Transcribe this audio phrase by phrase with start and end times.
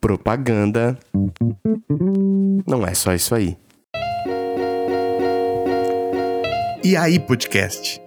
[0.00, 0.98] Propaganda
[2.66, 3.56] não é só isso aí.
[6.82, 8.00] E aí, podcast?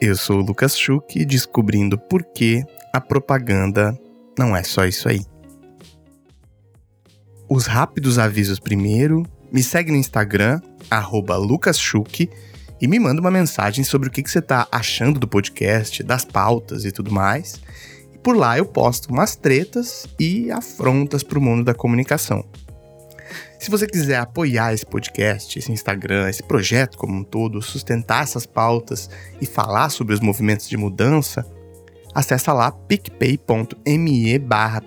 [0.00, 3.98] Eu sou o Lucas Schuch, descobrindo por que a propaganda
[4.38, 5.20] não é só isso aí.
[7.48, 10.60] Os rápidos avisos primeiro, me segue no Instagram,
[11.46, 12.30] @lucasschuch
[12.80, 16.24] e me manda uma mensagem sobre o que, que você está achando do podcast, das
[16.24, 17.60] pautas e tudo mais.
[18.28, 22.44] Por lá eu posto umas tretas e afrontas para o mundo da comunicação.
[23.58, 28.44] Se você quiser apoiar esse podcast, esse Instagram, esse projeto como um todo, sustentar essas
[28.44, 29.08] pautas
[29.40, 31.42] e falar sobre os movimentos de mudança,
[32.14, 34.82] acessa lá picpay.me barra.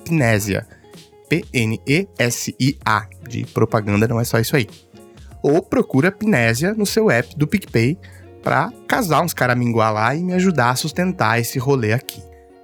[1.27, 3.07] P-N-E-S-I-A.
[3.27, 4.67] De propaganda não é só isso aí
[5.41, 7.97] ou procura Pnésia no seu app do PicPay
[8.43, 12.21] para casar uns caraminguá lá e me ajudar a sustentar esse rolê aqui.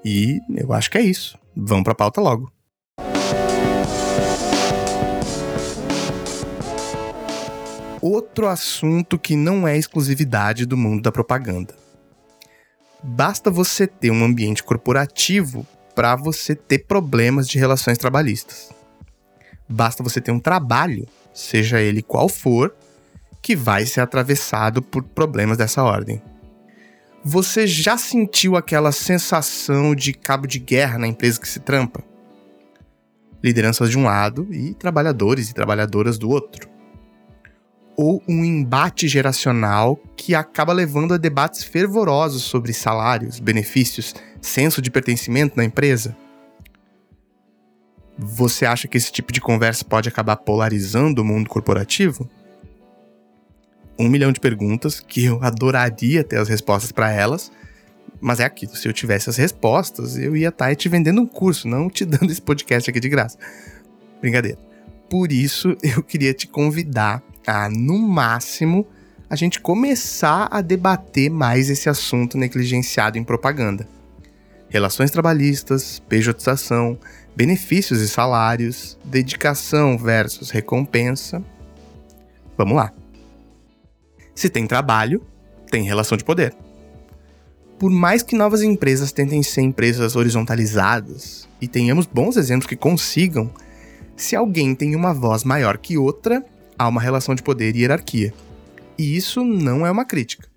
[0.10, 1.38] E eu acho que é isso.
[1.54, 2.50] Vamos para a pauta logo.
[8.02, 11.76] Outro assunto que não é exclusividade do mundo da propaganda.
[13.04, 18.72] Basta você ter um ambiente corporativo para você ter problemas de relações trabalhistas.
[19.68, 22.74] Basta você ter um trabalho seja ele qual for,
[23.42, 26.22] que vai ser atravessado por problemas dessa ordem.
[27.30, 32.02] Você já sentiu aquela sensação de cabo de guerra na empresa que se trampa?
[33.44, 36.70] Lideranças de um lado e trabalhadores e trabalhadoras do outro.
[37.98, 44.90] Ou um embate geracional que acaba levando a debates fervorosos sobre salários, benefícios, senso de
[44.90, 46.16] pertencimento na empresa?
[48.18, 52.30] Você acha que esse tipo de conversa pode acabar polarizando o mundo corporativo?
[54.00, 57.52] Um milhão de perguntas que eu adoraria ter as respostas para elas,
[58.20, 58.76] mas é aquilo.
[58.76, 62.04] Se eu tivesse as respostas, eu ia estar tá te vendendo um curso, não te
[62.06, 63.38] dando esse podcast aqui de graça.
[64.22, 64.58] Brincadeira.
[65.10, 68.86] Por isso, eu queria te convidar a, no máximo,
[69.30, 73.88] a gente começar a debater mais esse assunto negligenciado em propaganda.
[74.70, 77.00] Relações trabalhistas, pejotização,
[77.36, 81.42] benefícios e salários, dedicação versus recompensa.
[82.58, 82.97] Vamos lá.
[84.38, 85.26] Se tem trabalho,
[85.72, 86.54] tem relação de poder.
[87.80, 93.52] Por mais que novas empresas tentem ser empresas horizontalizadas e tenhamos bons exemplos que consigam,
[94.16, 96.46] se alguém tem uma voz maior que outra,
[96.78, 98.32] há uma relação de poder e hierarquia.
[98.96, 100.48] E isso não é uma crítica.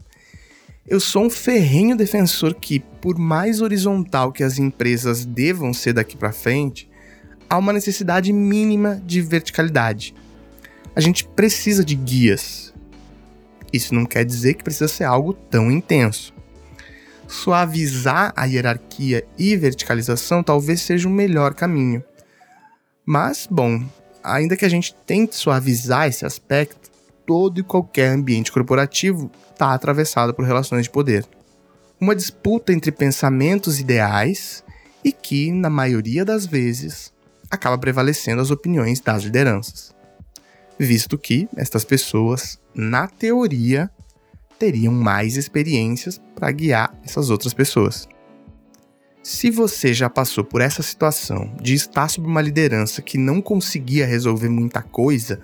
[0.87, 6.19] Eu sou um ferrenho defensor que, por mais horizontal que as empresas devam ser daqui
[6.19, 6.87] para frente,
[7.49, 10.15] há uma necessidade mínima de verticalidade.
[10.95, 12.70] A gente precisa de guias.
[13.73, 16.35] Isso não quer dizer que precisa ser algo tão intenso.
[17.29, 22.03] Suavizar a hierarquia e verticalização talvez seja o melhor caminho.
[23.07, 23.85] Mas, bom,
[24.23, 26.91] ainda que a gente tente suavizar esse aspecto,
[27.25, 31.25] todo e qualquer ambiente corporativo está atravessado por relações de poder.
[32.01, 34.65] Uma disputa entre pensamentos ideais
[35.05, 37.13] e que, na maioria das vezes,
[37.51, 39.95] acaba prevalecendo as opiniões das lideranças.
[40.83, 43.91] Visto que estas pessoas, na teoria,
[44.59, 48.09] teriam mais experiências para guiar essas outras pessoas.
[49.23, 54.07] Se você já passou por essa situação de estar sob uma liderança que não conseguia
[54.07, 55.43] resolver muita coisa,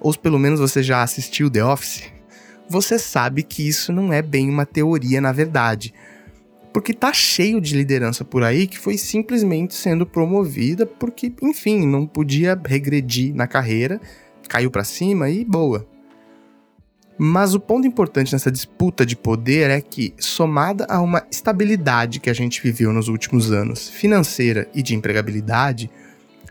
[0.00, 2.04] ou pelo menos você já assistiu The Office,
[2.66, 5.92] você sabe que isso não é bem uma teoria na verdade.
[6.72, 12.06] Porque tá cheio de liderança por aí que foi simplesmente sendo promovida porque, enfim, não
[12.06, 14.00] podia regredir na carreira,
[14.50, 15.86] caiu para cima e boa.
[17.16, 22.28] Mas o ponto importante nessa disputa de poder é que, somada a uma estabilidade que
[22.28, 25.88] a gente viveu nos últimos anos, financeira e de empregabilidade,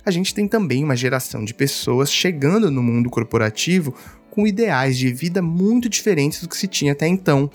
[0.06, 3.94] a gente tem também uma geração de pessoas chegando no mundo corporativo
[4.32, 7.52] com ideais de vida muito diferentes do que se tinha até então.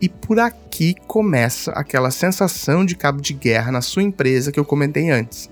[0.00, 4.64] E por aqui começa aquela sensação de cabo de guerra na sua empresa que eu
[4.64, 5.50] comentei antes.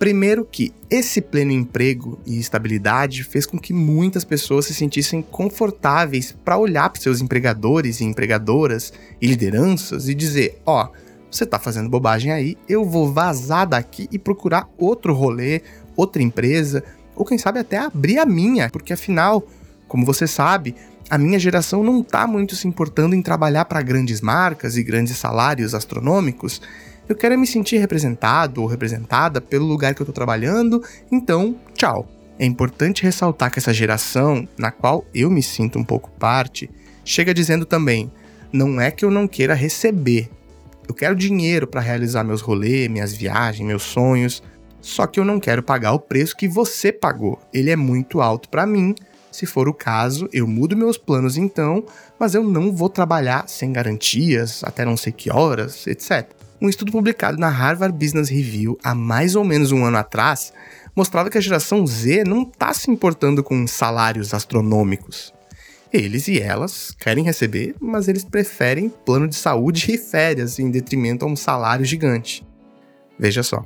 [0.00, 6.34] Primeiro que esse pleno emprego e estabilidade fez com que muitas pessoas se sentissem confortáveis
[6.42, 10.88] para olhar para seus empregadores e empregadoras e lideranças e dizer, ó, oh,
[11.30, 15.60] você tá fazendo bobagem aí, eu vou vazar daqui e procurar outro rolê,
[15.94, 16.82] outra empresa,
[17.14, 19.46] ou quem sabe até abrir a minha, porque afinal,
[19.86, 20.74] como você sabe,
[21.10, 25.18] a minha geração não tá muito se importando em trabalhar para grandes marcas e grandes
[25.18, 26.62] salários astronômicos.
[27.10, 30.80] Eu quero me sentir representado ou representada pelo lugar que eu tô trabalhando,
[31.10, 32.08] então, tchau.
[32.38, 36.70] É importante ressaltar que essa geração, na qual eu me sinto um pouco parte,
[37.04, 38.12] chega dizendo também:
[38.52, 40.30] não é que eu não queira receber,
[40.88, 44.40] Eu quero dinheiro para realizar meus rolês, minhas viagens, meus sonhos.
[44.80, 47.40] Só que eu não quero pagar o preço que você pagou.
[47.52, 48.94] Ele é muito alto para mim.
[49.32, 51.84] Se for o caso, eu mudo meus planos então,
[52.18, 56.39] mas eu não vou trabalhar sem garantias, até não sei que horas, etc.
[56.62, 60.52] Um estudo publicado na Harvard Business Review há mais ou menos um ano atrás
[60.94, 65.32] mostrava que a geração Z não está se importando com salários astronômicos.
[65.90, 71.24] Eles e elas querem receber, mas eles preferem plano de saúde e férias em detrimento
[71.24, 72.46] a um salário gigante.
[73.18, 73.64] Veja só.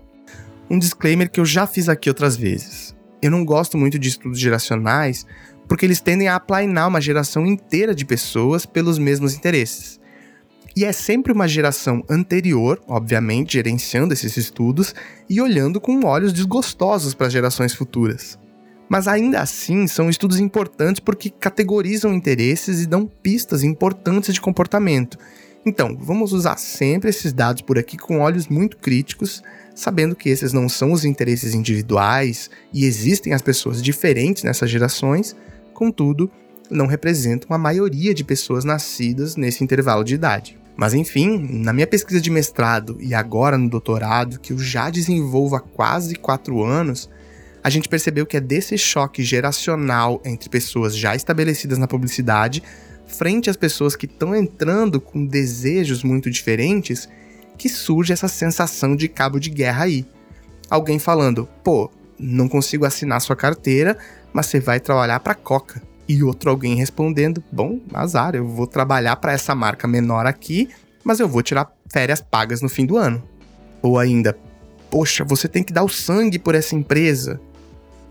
[0.70, 2.94] Um disclaimer que eu já fiz aqui outras vezes.
[3.20, 5.26] Eu não gosto muito de estudos geracionais
[5.66, 9.98] porque eles tendem a aplainar uma geração inteira de pessoas pelos mesmos interesses.
[10.76, 14.92] E é sempre uma geração anterior, obviamente, gerenciando esses estudos
[15.30, 18.36] e olhando com olhos desgostosos para gerações futuras.
[18.88, 25.16] Mas ainda assim, são estudos importantes porque categorizam interesses e dão pistas importantes de comportamento.
[25.64, 29.42] Então, vamos usar sempre esses dados por aqui com olhos muito críticos,
[29.76, 35.36] sabendo que esses não são os interesses individuais e existem as pessoas diferentes nessas gerações,
[35.72, 36.30] contudo,
[36.68, 40.63] não representam a maioria de pessoas nascidas nesse intervalo de idade.
[40.76, 45.54] Mas enfim, na minha pesquisa de mestrado e agora no doutorado, que eu já desenvolvo
[45.54, 47.08] há quase quatro anos,
[47.62, 52.62] a gente percebeu que é desse choque geracional entre pessoas já estabelecidas na publicidade
[53.06, 57.08] frente às pessoas que estão entrando com desejos muito diferentes
[57.56, 60.04] que surge essa sensação de cabo de guerra aí.
[60.68, 63.96] Alguém falando, pô, não consigo assinar sua carteira,
[64.32, 69.16] mas você vai trabalhar para Coca e outro alguém respondendo: Bom, azar, eu vou trabalhar
[69.16, 70.68] para essa marca menor aqui,
[71.02, 73.22] mas eu vou tirar férias pagas no fim do ano.
[73.82, 74.36] Ou ainda:
[74.90, 77.40] Poxa, você tem que dar o sangue por essa empresa.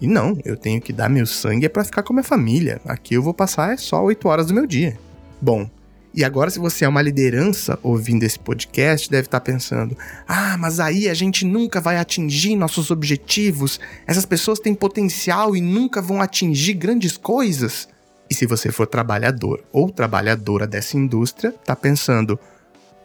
[0.01, 2.81] E não, eu tenho que dar meu sangue é para ficar com a minha família.
[2.85, 4.97] Aqui eu vou passar só 8 horas do meu dia.
[5.41, 5.69] Bom,
[6.15, 10.79] e agora, se você é uma liderança ouvindo esse podcast, deve estar pensando: ah, mas
[10.79, 16.21] aí a gente nunca vai atingir nossos objetivos, essas pessoas têm potencial e nunca vão
[16.21, 17.87] atingir grandes coisas.
[18.29, 22.39] E se você for trabalhador ou trabalhadora dessa indústria, tá pensando: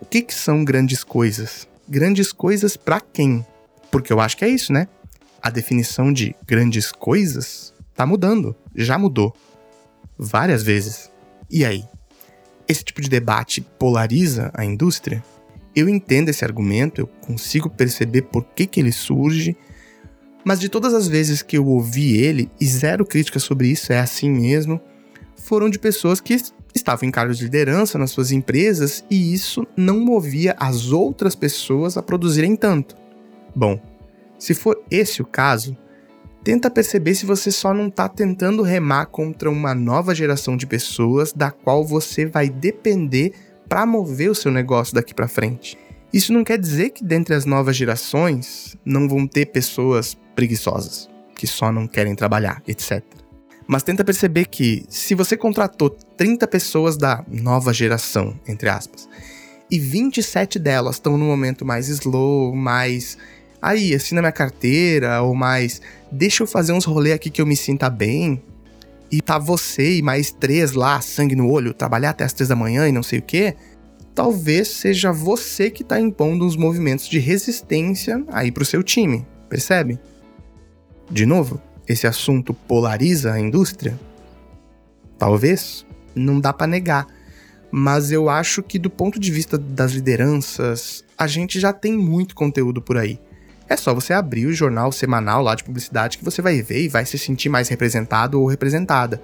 [0.03, 1.67] o que, que são grandes coisas?
[1.89, 3.45] Grandes coisas para quem?
[3.91, 4.87] Porque eu acho que é isso, né?
[5.41, 9.35] A definição de grandes coisas tá mudando, já mudou.
[10.19, 11.11] Várias vezes.
[11.51, 11.85] E aí?
[12.69, 15.25] Esse tipo de debate polariza a indústria,
[15.75, 19.57] eu entendo esse argumento, eu consigo perceber por que, que ele surge,
[20.45, 23.99] mas de todas as vezes que eu ouvi ele, e zero crítica sobre isso, é
[23.99, 24.81] assim mesmo,
[25.37, 26.37] foram de pessoas que
[26.75, 31.97] estavam em cargos de liderança nas suas empresas e isso não movia as outras pessoas
[31.97, 32.97] a produzirem tanto.
[33.55, 33.81] Bom,
[34.39, 35.77] se for esse o caso,
[36.49, 41.31] tenta perceber se você só não está tentando remar contra uma nova geração de pessoas
[41.31, 43.35] da qual você vai depender
[43.69, 45.77] para mover o seu negócio daqui para frente.
[46.11, 51.07] Isso não quer dizer que dentre as novas gerações não vão ter pessoas preguiçosas,
[51.37, 53.05] que só não querem trabalhar, etc.
[53.67, 59.07] Mas tenta perceber que se você contratou 30 pessoas da nova geração, entre aspas,
[59.71, 63.19] e 27 delas estão no momento mais slow, mais
[63.61, 67.57] aí, assina minha carteira, ou mais, deixa eu fazer uns rolê aqui que eu me
[67.57, 68.43] sinta bem.
[69.11, 72.57] E tá você e mais três lá, sangue no olho, trabalhar até as três da
[72.57, 73.57] manhã e não sei o quê.
[74.15, 79.99] Talvez seja você que tá impondo uns movimentos de resistência aí pro seu time, percebe?
[81.11, 83.99] De novo, esse assunto polariza a indústria?
[85.19, 87.07] Talvez, não dá para negar.
[87.71, 92.35] Mas eu acho que do ponto de vista das lideranças, a gente já tem muito
[92.35, 93.19] conteúdo por aí.
[93.69, 96.89] É só você abrir o jornal semanal lá de publicidade que você vai ver e
[96.89, 99.21] vai se sentir mais representado ou representada.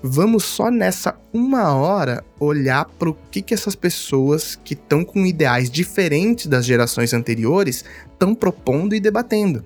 [0.00, 5.26] Vamos só nessa uma hora olhar para o que, que essas pessoas que estão com
[5.26, 9.64] ideais diferentes das gerações anteriores estão propondo e debatendo.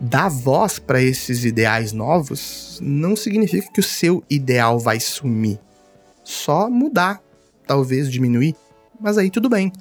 [0.00, 5.58] Dar voz para esses ideais novos não significa que o seu ideal vai sumir.
[6.22, 7.20] Só mudar,
[7.66, 8.54] talvez diminuir,
[9.00, 9.72] mas aí tudo bem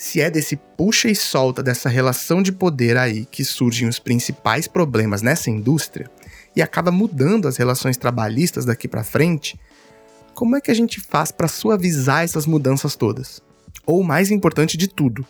[0.00, 4.66] se é desse puxa e solta dessa relação de poder aí que surgem os principais
[4.66, 6.10] problemas nessa indústria
[6.56, 9.60] e acaba mudando as relações trabalhistas daqui para frente,
[10.32, 13.42] como é que a gente faz para suavizar essas mudanças todas?
[13.84, 15.22] Ou mais importante de tudo,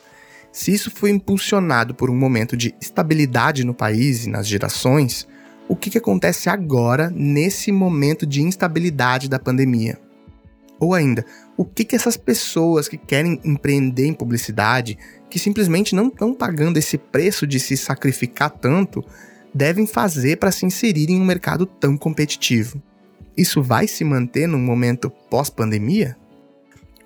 [0.53, 5.27] se isso foi impulsionado por um momento de estabilidade no país e nas gerações,
[5.67, 9.99] o que, que acontece agora nesse momento de instabilidade da pandemia?
[10.81, 11.25] Ou ainda,
[11.57, 16.79] o que, que essas pessoas que querem empreender em publicidade, que simplesmente não estão pagando
[16.79, 19.05] esse preço de se sacrificar tanto,
[19.55, 22.83] devem fazer para se inserir em um mercado tão competitivo?
[23.37, 26.17] Isso vai se manter num momento pós-pandemia?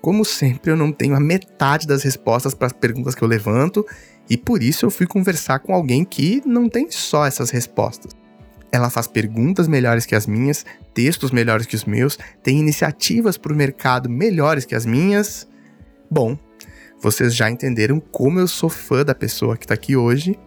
[0.05, 3.83] como sempre, eu não tenho a metade das respostas para as perguntas que eu levanto,
[4.29, 8.11] e por isso eu fui conversar com alguém que não tem só essas respostas.
[8.71, 13.53] Ela faz perguntas melhores que as minhas, textos melhores que os meus, tem iniciativas para
[13.53, 15.47] o mercado melhores que as minhas.
[16.09, 16.37] Bom,
[17.01, 20.37] vocês já entenderam como eu sou fã da pessoa que está aqui hoje.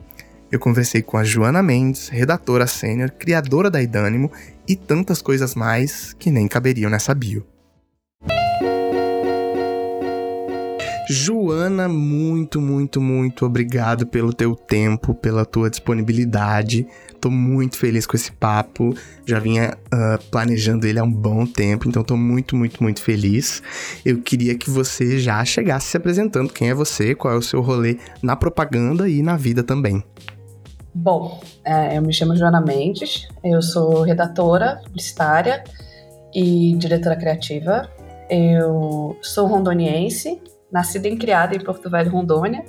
[0.51, 4.33] Eu conversei com a Joana Mendes, redatora sênior, criadora da Idânimo
[4.67, 7.47] e tantas coisas mais que nem caberiam nessa bio.
[11.11, 16.87] Joana, muito, muito, muito obrigado pelo teu tempo, pela tua disponibilidade.
[17.21, 18.95] Tô muito feliz com esse papo.
[19.27, 23.63] Já vinha uh, planejando ele há um bom tempo, então tô muito, muito, muito feliz.
[24.05, 26.53] Eu queria que você já chegasse se apresentando.
[26.53, 27.15] Quem é você?
[27.15, 30.03] Qual é o seu rolê na propaganda e na vida também?
[30.95, 35.63] Bom, é, eu me chamo Joana Mendes, eu sou redatora publicitária
[36.35, 37.89] e diretora criativa.
[38.29, 40.41] Eu sou rondoniense,
[40.73, 42.65] nascida e criada em Porto Velho, Rondônia.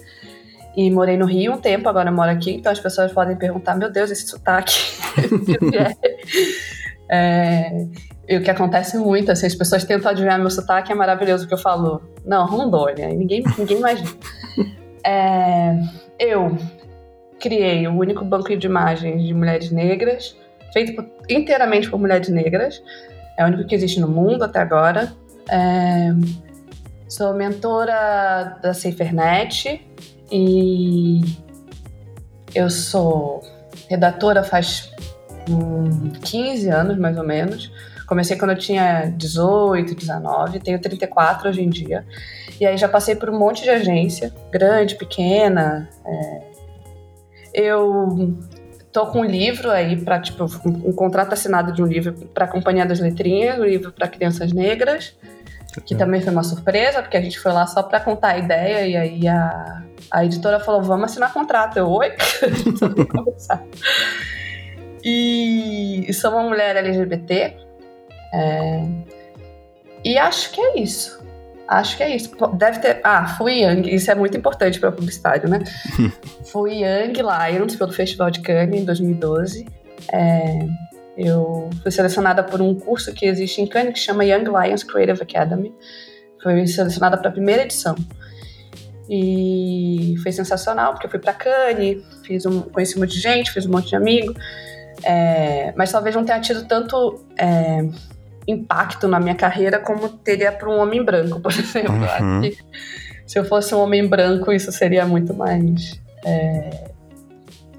[0.76, 3.92] E morei no Rio um tempo, agora moro aqui, então as pessoas podem perguntar: meu
[3.92, 4.74] Deus, esse sotaque.
[7.10, 7.88] é,
[8.28, 11.54] e o que acontece muito, assim, as pessoas tentam adivinhar meu sotaque, é maravilhoso que
[11.54, 14.10] eu falo, não, Rondônia, e ninguém, ninguém imagina.
[15.06, 15.80] É,
[16.20, 16.58] eu
[17.40, 20.38] criei o único banco de imagens de mulheres negras,
[20.72, 22.84] feito por, inteiramente por mulheres negras,
[23.38, 25.12] é o único que existe no mundo até agora.
[25.50, 26.14] É,
[27.10, 29.82] Sou mentora da SaferNet
[30.32, 31.22] e
[32.54, 33.44] eu sou
[33.90, 34.92] redatora faz
[35.50, 37.72] hum, 15 anos, mais ou menos.
[38.08, 42.06] Comecei quando eu tinha 18, 19, tenho 34 hoje em dia.
[42.60, 45.90] E aí já passei por um monte de agência, grande, pequena.
[46.06, 46.42] É...
[47.54, 48.38] Eu
[48.92, 52.48] tô com um livro aí para tipo um contrato assinado de um livro para a
[52.48, 55.16] Companhia das Letrinhas, um livro para crianças negras
[55.86, 58.88] que também foi uma surpresa, porque a gente foi lá só para contar a ideia
[58.88, 61.78] e aí a, a editora falou: vamos assinar contrato.
[61.78, 62.12] Eu, oi?
[65.04, 67.58] e, e sou uma mulher LGBT.
[68.34, 68.84] É,
[70.04, 71.20] e acho que é isso.
[71.68, 72.32] Acho que é isso.
[72.54, 73.00] Deve ter.
[73.04, 75.60] Ah, fui Young, isso é muito importante para publicidade, né?
[76.52, 79.68] fui Young Lions pelo Festival de Cannes em 2012.
[80.12, 80.66] É,
[81.20, 85.22] eu fui selecionada por um curso que existe em Cannes que chama Young Lions Creative
[85.22, 85.76] Academy.
[86.42, 87.94] Fui selecionada para a primeira edição.
[89.10, 93.52] E foi sensacional, porque eu fui para Cannes, fiz um, conheci um monte de gente,
[93.52, 94.34] fiz um monte de amigo.
[95.04, 97.86] É, mas talvez não tenha tido tanto é,
[98.48, 101.96] impacto na minha carreira como teria para um homem branco, por exemplo.
[101.96, 102.50] Uhum.
[103.28, 106.92] se eu fosse um homem branco, isso seria muito mais é,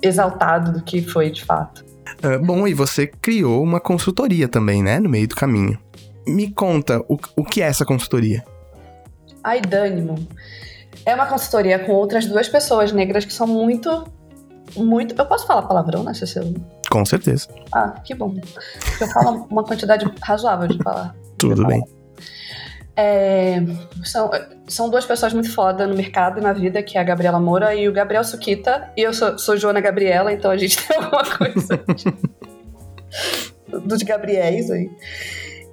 [0.03, 1.90] exaltado do que foi de fato.
[2.23, 4.99] Uh, bom, e você criou uma consultoria também, né?
[4.99, 5.79] No meio do caminho.
[6.27, 8.45] Me conta, o, o que é essa consultoria?
[9.43, 10.17] A Idânimo
[11.07, 14.05] é uma consultoria com outras duas pessoas negras que são muito.
[14.77, 15.15] Muito.
[15.19, 16.55] Eu posso falar palavrão nessa seu?
[16.91, 17.49] Com certeza.
[17.73, 18.35] Ah, que bom.
[19.01, 21.17] Eu falo uma quantidade razoável de falar.
[21.39, 21.83] Tudo bem.
[23.03, 23.63] É,
[24.05, 24.31] são,
[24.69, 27.75] são duas pessoas muito foda no mercado e na vida, que é a Gabriela Moura
[27.75, 28.93] e o Gabriel Suquita.
[28.95, 31.83] E eu sou, sou Joana Gabriela, então a gente tem alguma coisa
[33.87, 34.91] dos Gabriéis aí.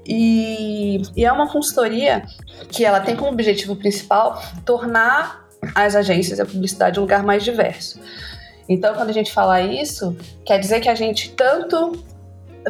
[0.05, 2.23] E, e é uma consultoria
[2.69, 7.43] que ela tem como objetivo principal tornar as agências e a publicidade um lugar mais
[7.43, 7.99] diverso.
[8.69, 10.15] Então, quando a gente fala isso,
[10.45, 12.01] quer dizer que a gente tanto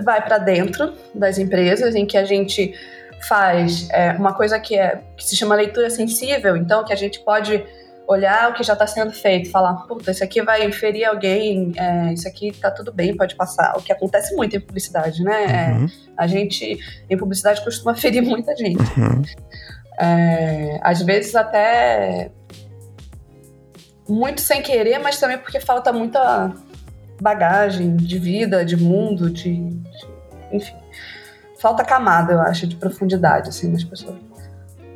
[0.04, 2.74] vai para dentro das empresas, em que a gente
[3.21, 7.19] faz é, uma coisa que, é, que se chama leitura sensível, então que a gente
[7.19, 7.63] pode
[8.07, 12.13] olhar o que já está sendo feito, falar, puta, isso aqui vai inferir alguém, é,
[12.13, 13.75] isso aqui tá tudo bem, pode passar.
[13.77, 15.43] O que acontece muito em publicidade, né?
[15.43, 15.86] É, uhum.
[15.86, 18.81] É, a gente, em publicidade, costuma ferir muita gente.
[18.97, 19.21] Uhum.
[20.00, 22.31] É, às vezes até
[24.07, 26.53] muito sem querer, mas também porque falta muita
[27.19, 30.07] bagagem de vida, de mundo, de, de
[30.53, 30.87] enfim
[31.60, 34.18] falta camada, eu acho, de profundidade, assim, nas pessoas.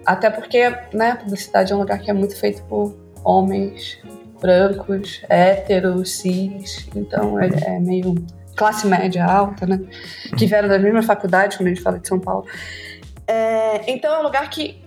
[0.05, 3.99] Até porque, né, a publicidade é um lugar que é muito feito por homens
[4.41, 8.15] brancos, héteros, cis, então é, é meio
[8.55, 9.79] classe média alta, né,
[10.37, 12.45] que vieram das mesmas faculdades, quando a gente fala de São Paulo.
[13.27, 14.81] É, então é um lugar que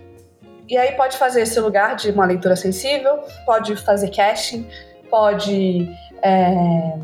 [0.69, 4.67] e aí pode fazer esse lugar de uma leitura sensível, pode fazer casting,
[5.11, 5.89] pode
[6.23, 6.99] é,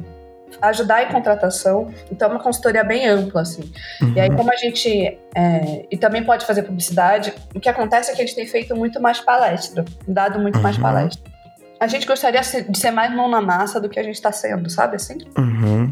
[0.62, 1.92] ajudar em contratação.
[2.10, 3.70] Então é uma consultoria bem ampla, assim.
[4.02, 4.12] Uhum.
[4.14, 4.36] E aí, uhum.
[4.36, 5.18] como a gente.
[5.34, 8.74] É, e também pode fazer publicidade, o que acontece é que a gente tem feito
[8.74, 10.62] muito mais palestra, dado muito uhum.
[10.62, 11.30] mais palestra.
[11.78, 14.68] A gente gostaria de ser mais mão na massa do que a gente está sendo,
[14.68, 15.16] sabe assim?
[15.38, 15.90] Uhum.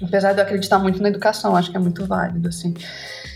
[0.00, 2.72] Apesar de eu acreditar muito na educação, acho que é muito válido, assim.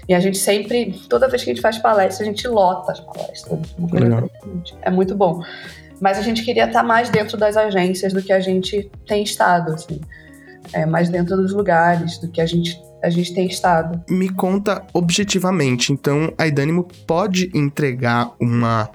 [0.08, 3.00] E a gente sempre, toda vez que a gente faz palestra, a gente lota as
[3.00, 3.58] palestras.
[4.82, 5.42] É muito bom.
[6.00, 9.72] Mas a gente queria estar mais dentro das agências do que a gente tem estado,
[9.72, 10.00] assim.
[10.72, 14.02] É, mais dentro dos lugares do que a gente, a gente tem estado.
[14.08, 18.90] Me conta objetivamente, então a Idânimo pode entregar uma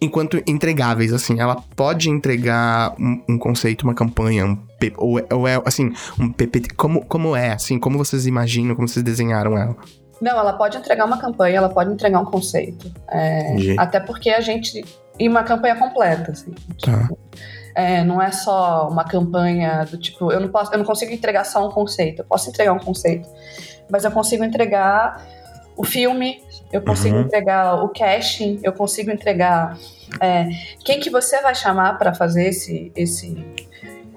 [0.00, 4.58] enquanto entregáveis, assim, ela pode entregar um, um conceito, uma campanha, um
[4.98, 9.02] ou, ou, é, assim, um PPT, como, como é, assim, como vocês imaginam, como vocês
[9.02, 9.74] desenharam ela?
[10.20, 12.90] Não, ela pode entregar uma campanha, ela pode entregar um conceito.
[13.10, 14.84] É, até porque a gente.
[15.18, 16.52] E uma campanha completa, assim.
[16.82, 17.02] Tá.
[17.02, 17.18] Tipo,
[17.76, 21.44] é, não é só uma campanha do tipo, eu não posso, eu não consigo entregar
[21.44, 22.22] só um conceito.
[22.22, 23.28] Eu posso entregar um conceito,
[23.90, 25.22] mas eu consigo entregar
[25.76, 26.42] o filme,
[26.72, 27.22] eu consigo uhum.
[27.22, 29.76] entregar o casting, eu consigo entregar
[30.22, 30.48] é,
[30.82, 33.36] quem que você vai chamar para fazer esse, esse,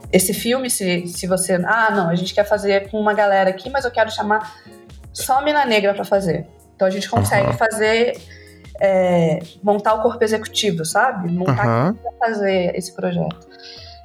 [0.09, 1.55] esse filme, se, se você.
[1.65, 4.55] Ah, não, a gente quer fazer com uma galera aqui, mas eu quero chamar
[5.11, 6.47] só a Mina Negra para fazer.
[6.77, 7.57] Então a gente consegue uhum.
[7.57, 8.17] fazer.
[8.81, 11.31] É, montar o corpo executivo, sabe?
[11.31, 11.93] Montar uhum.
[11.95, 13.47] para fazer esse projeto.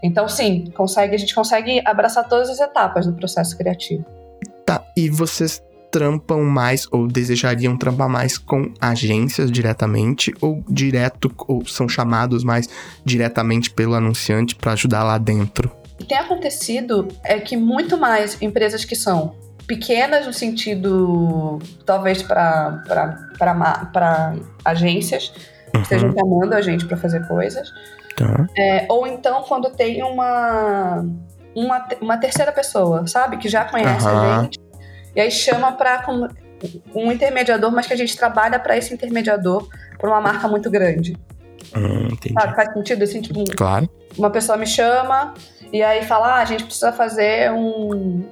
[0.02, 4.04] Então, sim, consegue, a gente consegue abraçar todas as etapas do processo criativo.
[4.66, 5.62] Tá, e vocês
[5.94, 12.68] trampam mais ou desejariam trampar mais com agências diretamente ou direto ou são chamados mais
[13.04, 15.70] diretamente pelo anunciante para ajudar lá dentro?
[15.94, 22.22] O que tem acontecido é que muito mais empresas que são pequenas no sentido, talvez
[22.22, 22.82] para
[24.64, 25.82] agências, que uhum.
[25.82, 27.72] estejam chamando a gente para fazer coisas.
[28.16, 28.46] Tá.
[28.56, 31.04] É, ou então quando tem uma,
[31.54, 33.38] uma, uma terceira pessoa, sabe?
[33.38, 34.18] Que já conhece uhum.
[34.18, 34.60] a gente.
[35.16, 36.04] E aí chama para
[36.94, 39.68] um intermediador, mas que a gente trabalha para esse intermediador
[39.98, 41.16] por uma marca muito grande.
[41.76, 42.34] Hum, entendi.
[42.34, 43.20] Sabe, faz sentido assim?
[43.20, 43.88] Tipo, claro.
[44.16, 45.34] Uma pessoa me chama
[45.72, 48.24] e aí fala: ah, a gente precisa fazer um,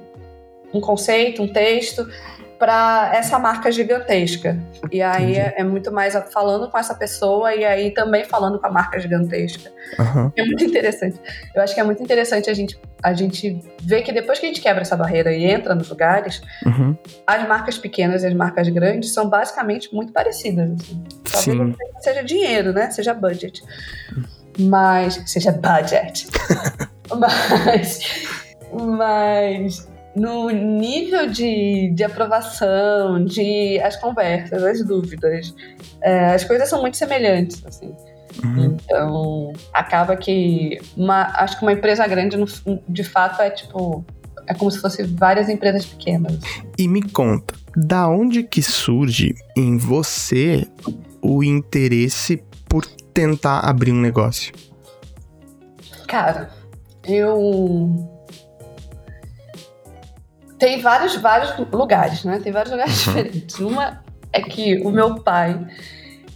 [0.73, 2.07] um conceito, um texto
[2.63, 4.57] para essa marca gigantesca.
[4.89, 8.65] E aí é, é, muito mais falando com essa pessoa e aí também falando com
[8.65, 9.69] a marca gigantesca.
[9.99, 10.31] Uhum.
[10.33, 11.19] É muito interessante.
[11.53, 14.49] Eu acho que é muito interessante a gente, a gente ver que depois que a
[14.49, 16.95] gente quebra essa barreira e entra nos lugares, uhum.
[17.27, 20.69] as marcas pequenas e as marcas grandes são basicamente muito parecidas.
[21.33, 21.57] Assim.
[21.57, 22.89] Talvez não seja dinheiro, né?
[22.91, 23.61] Seja budget.
[24.57, 25.21] Mas.
[25.25, 26.27] Seja budget.
[27.19, 27.99] mas.
[28.71, 35.53] Mas no nível de, de aprovação, de as conversas, as dúvidas,
[36.01, 37.93] é, as coisas são muito semelhantes, assim.
[38.43, 38.65] Uhum.
[38.65, 42.37] Então, acaba que uma, acho que uma empresa grande,
[42.87, 44.03] de fato, é tipo.
[44.45, 46.37] É como se fosse várias empresas pequenas.
[46.77, 50.67] E me conta, da onde que surge em você
[51.21, 54.53] o interesse por tentar abrir um negócio?
[56.07, 56.49] Cara,
[57.05, 58.12] eu
[60.63, 62.39] tem vários, vários lugares, né?
[62.41, 63.13] Tem vários lugares uhum.
[63.15, 63.59] diferentes.
[63.59, 65.59] Uma é que o meu pai,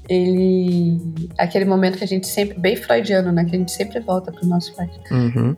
[0.10, 1.00] ele.
[1.38, 2.60] Aquele momento que a gente sempre.
[2.60, 3.46] Bem freudiano, né?
[3.46, 4.90] Que a gente sempre volta pro nosso pai.
[5.10, 5.56] Uhum.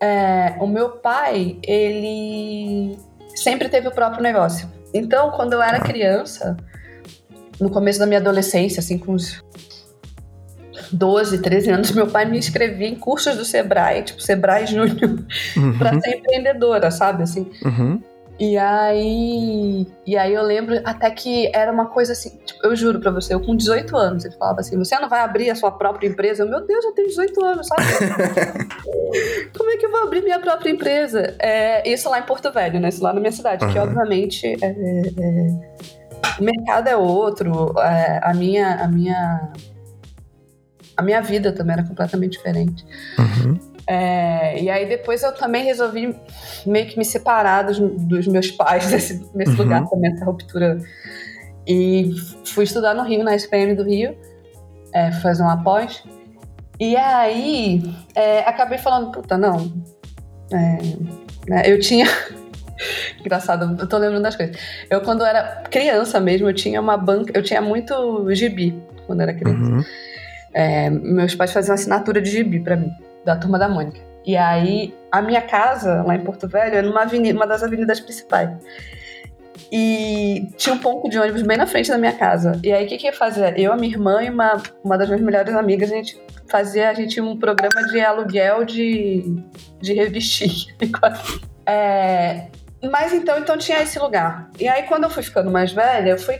[0.00, 2.96] É, o meu pai, ele
[3.34, 4.70] sempre teve o próprio negócio.
[4.94, 6.56] Então, quando eu era criança,
[7.60, 9.42] no começo da minha adolescência, assim, com uns
[10.92, 15.18] 12, 13 anos, meu pai me inscrevia em cursos do Sebrae, tipo Sebrae Júnior,
[15.56, 15.78] uhum.
[15.78, 17.22] para ser empreendedora, sabe?
[17.22, 17.50] Assim.
[17.64, 18.00] Uhum.
[18.38, 22.98] E aí, e aí eu lembro até que era uma coisa assim, tipo, eu juro
[22.98, 25.70] pra você, eu com 18 anos, ele falava assim, você não vai abrir a sua
[25.70, 26.42] própria empresa?
[26.42, 27.82] Eu, meu Deus, eu tenho 18 anos, sabe?
[29.56, 31.36] Como é que eu vou abrir minha própria empresa?
[31.38, 32.88] É, isso lá em Porto Velho, né?
[32.88, 33.72] Isso lá na minha cidade, uhum.
[33.72, 39.52] que obviamente é, é, o mercado é outro, é, a minha, a minha
[40.96, 42.84] a minha vida também era completamente diferente.
[43.18, 43.58] Uhum.
[43.86, 46.16] É, e aí depois eu também resolvi
[46.64, 49.56] meio que me separar dos, dos meus pais nesse, uhum.
[49.56, 50.78] lugar também, essa ruptura.
[51.66, 52.12] E
[52.44, 54.16] fui estudar no Rio, na SPM do Rio,
[54.92, 56.02] é, fazer uma pós.
[56.78, 57.82] E aí
[58.14, 59.72] é, acabei falando, puta, não.
[60.52, 60.78] É,
[61.48, 62.06] né, eu tinha.
[63.20, 64.56] Engraçado, eu tô lembrando das coisas.
[64.90, 67.32] Eu, quando era criança mesmo, eu tinha uma banca.
[67.34, 68.74] Eu tinha muito gibi
[69.06, 69.70] quando era criança.
[69.70, 69.84] Uhum.
[70.54, 72.90] É, meus pais faziam assinatura de gibi para mim,
[73.24, 74.00] da turma da Mônica.
[74.24, 78.00] E aí, a minha casa, lá em Porto Velho, é numa avenida, uma das avenidas
[78.00, 78.50] principais.
[79.70, 82.58] E tinha um ponto de ônibus bem na frente da minha casa.
[82.62, 83.58] E aí, o que, que fazer?
[83.58, 86.94] Eu, a minha irmã e uma, uma das minhas melhores amigas, a gente fazia a
[86.94, 89.36] gente um programa de aluguel de,
[89.80, 90.74] de revistinha.
[91.66, 92.46] é,
[92.90, 94.50] mas então, então tinha esse lugar.
[94.58, 96.38] E aí, quando eu fui ficando mais velha, eu fui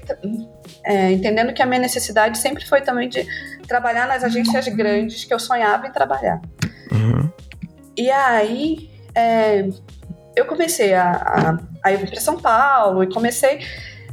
[0.84, 3.26] é, entendendo que a minha necessidade sempre foi também de
[3.66, 6.40] trabalhar nas agências grandes que eu sonhava em trabalhar.
[6.92, 7.30] Uhum.
[7.96, 9.66] E aí, é,
[10.36, 13.60] eu comecei a, a, a ir para São Paulo e comecei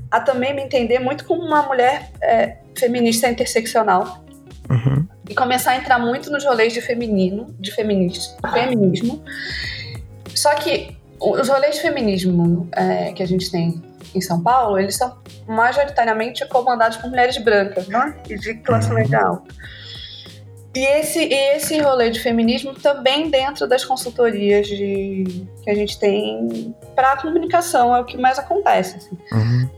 [0.10, 4.23] a também me entender muito como uma mulher é, feminista interseccional.
[4.69, 5.07] Uhum.
[5.29, 8.38] E começar a entrar muito nos rolês de feminino, de feminismo.
[8.53, 9.23] feminismo.
[10.36, 13.81] Só que os rolês de feminismo é, que a gente tem
[14.13, 15.20] em São Paulo, eles são
[15.51, 18.15] majoritariamente comandados por mulheres brancas, né?
[18.29, 18.95] E de classe Uhum.
[18.95, 19.53] média alta.
[20.73, 25.99] E esse, e esse rolê de feminismo também dentro das consultorias de, que a gente
[25.99, 28.95] tem para comunicação, é o que mais acontece.
[28.95, 29.17] assim.
[29.33, 29.69] Uhum.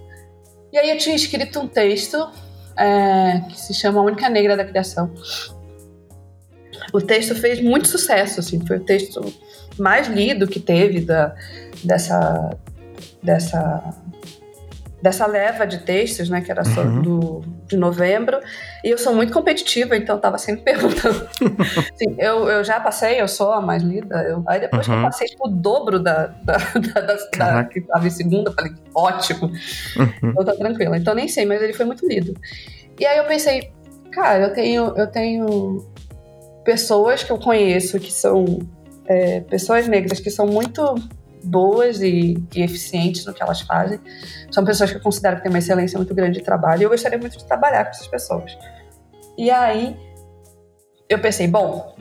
[0.72, 2.30] E aí eu tinha escrito um texto
[2.78, 5.12] é, que se chama A Única Negra da Criação.
[6.94, 9.34] O texto fez muito sucesso, assim, foi o texto
[9.80, 11.34] mais lido que teve da,
[11.84, 12.56] dessa,
[13.22, 13.96] dessa,
[15.04, 17.02] dessa leva de textos, né, que era só Uhum.
[17.02, 18.40] do, de novembro.
[18.84, 21.28] E eu sou muito competitiva, então tava sempre perguntando.
[21.60, 24.16] Assim, eu, eu já passei, eu sou a mais lida.
[24.24, 25.04] Eu, aí depois que eu Uhum.
[25.04, 28.72] passei tipo, o dobro da, da, da, da- da que tava em segunda, eu falei,
[28.96, 29.48] ótimo.
[29.98, 30.30] Uhum.
[30.30, 30.98] Então tá tranquila.
[30.98, 32.34] Então nem sei, mas ele foi muito lido.
[32.98, 33.72] E aí eu pensei,
[34.10, 35.86] cara, eu tenho, eu tenho
[36.64, 38.60] pessoas que eu conheço que são
[39.06, 40.96] é, pessoas negras que são muito
[41.44, 44.00] boas e, e eficientes no que elas fazem.
[44.52, 46.90] São pessoas que eu considero que têm uma excelência muito grande de trabalho e eu
[46.90, 48.58] gostaria muito de trabalhar com essas pessoas.
[49.38, 49.96] E aí
[51.10, 51.96] eu pensei, bom,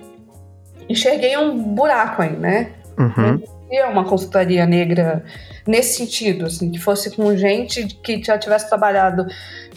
[0.89, 2.73] enxerguei um buraco aí, né?
[2.99, 3.43] Uhum.
[3.91, 5.25] uma consultoria negra
[5.67, 9.27] nesse sentido, assim, que fosse com gente que já tivesse trabalhado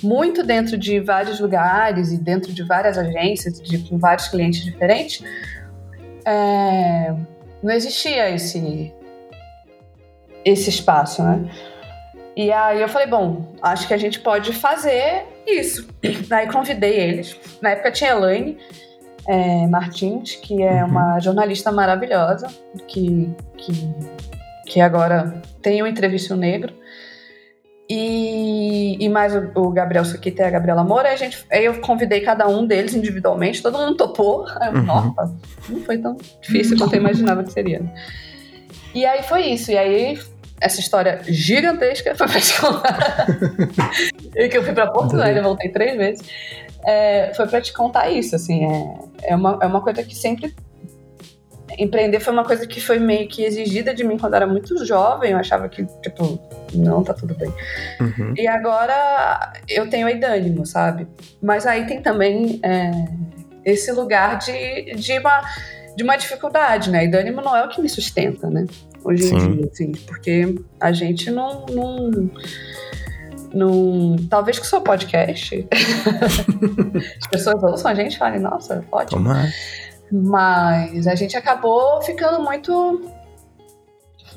[0.04, 5.24] muito dentro de vários lugares e dentro de várias agências, de, com vários clientes diferentes,
[6.26, 7.14] é,
[7.64, 8.94] não existia esse
[10.46, 11.44] esse espaço, né?
[12.38, 15.88] E aí eu falei, bom, acho que a gente pode fazer isso.
[16.30, 17.36] Aí convidei eles.
[17.62, 18.58] Na época tinha a Elaine
[19.28, 20.90] é, Martins, que é Uhum.
[20.90, 22.48] uma jornalista maravilhosa,
[22.90, 23.90] que, que,
[24.68, 26.74] que agora tem o Entrevista o Negro.
[27.90, 31.10] E, e mais o, o Gabriel Suquita e a Gabriela Moura.
[31.10, 34.46] Aí, a gente, aí eu convidei cada um deles individualmente, todo mundo topou.
[34.60, 34.84] Aí eu, Uhum.
[34.84, 35.36] nossa,
[35.70, 37.82] não foi tão difícil quanto eu imaginava que seria.
[38.94, 39.72] E aí foi isso.
[39.72, 40.18] E aí
[40.60, 43.28] essa história gigantesca foi pra te contar.
[44.36, 46.28] e que eu fui pra Porto Velho, voltei três vezes.
[46.86, 48.66] É, foi pra te contar isso, assim.
[48.66, 50.56] É, é, uma, é uma coisa que sempre.
[51.78, 54.86] Empreender foi uma coisa que foi meio que exigida de mim quando eu era muito
[54.86, 55.32] jovem.
[55.32, 56.40] Eu achava que, tipo,
[56.74, 57.52] não, tá tudo bem.
[58.00, 58.34] Uhum.
[58.38, 61.08] E agora eu tenho aidânimo, sabe?
[61.42, 62.92] Mas aí tem também é,
[63.66, 65.42] esse lugar de, de, uma,
[65.98, 67.00] de uma dificuldade, né?
[67.00, 68.66] Aidânimo não é o que me sustenta, né?
[69.06, 69.52] Hoje em Sim.
[69.58, 71.66] dia, assim, porque a gente não.
[71.68, 72.12] não
[73.54, 75.66] não- talvez com o seu podcast
[77.22, 79.22] as pessoas ouçam a gente e falem, nossa, ótimo.
[79.24, 79.48] Tomara.
[80.12, 83.02] Mas a gente acabou ficando muito.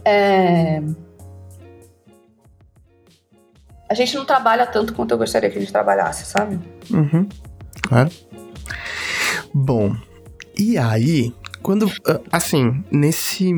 [0.04, 0.81] é,
[3.90, 6.61] A gente não trabalha tanto quanto eu gostaria que a gente trabalhasse, sabe?
[6.90, 7.28] Uhum.
[7.83, 8.11] Claro.
[9.52, 9.96] Bom,
[10.57, 11.90] e aí, quando.
[12.07, 13.52] ah, Assim, nesse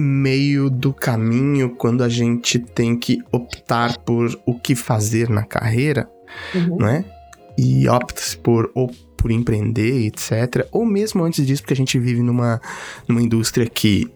[0.00, 6.08] meio do caminho, quando a gente tem que optar por o que fazer na carreira,
[6.54, 6.76] Uhum.
[6.78, 7.04] né?
[7.58, 10.66] E opta-se por ou por empreender, etc.
[10.72, 12.60] Ou mesmo antes disso, porque a gente vive numa,
[13.06, 14.10] numa indústria que.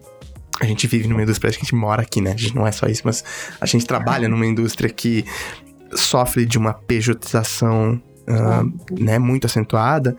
[0.61, 2.33] A gente vive numa indústria, a gente mora aqui, né?
[2.33, 3.25] A gente não é só isso, mas
[3.61, 5.25] a gente trabalha numa indústria que
[5.95, 8.65] sofre de uma pejotização ah,
[8.99, 10.17] né, muito acentuada.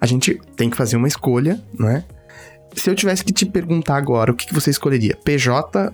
[0.00, 2.04] A gente tem que fazer uma escolha, né?
[2.78, 5.92] Se eu tivesse que te perguntar agora o que, que você escolheria, PJ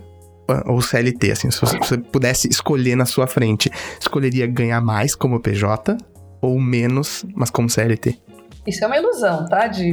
[0.66, 5.14] ou CLT, assim, se você, se você pudesse escolher na sua frente, escolheria ganhar mais
[5.14, 5.96] como PJ
[6.40, 8.18] ou menos, mas como CLT?
[8.66, 9.66] Isso é uma ilusão, tá?
[9.66, 9.92] De,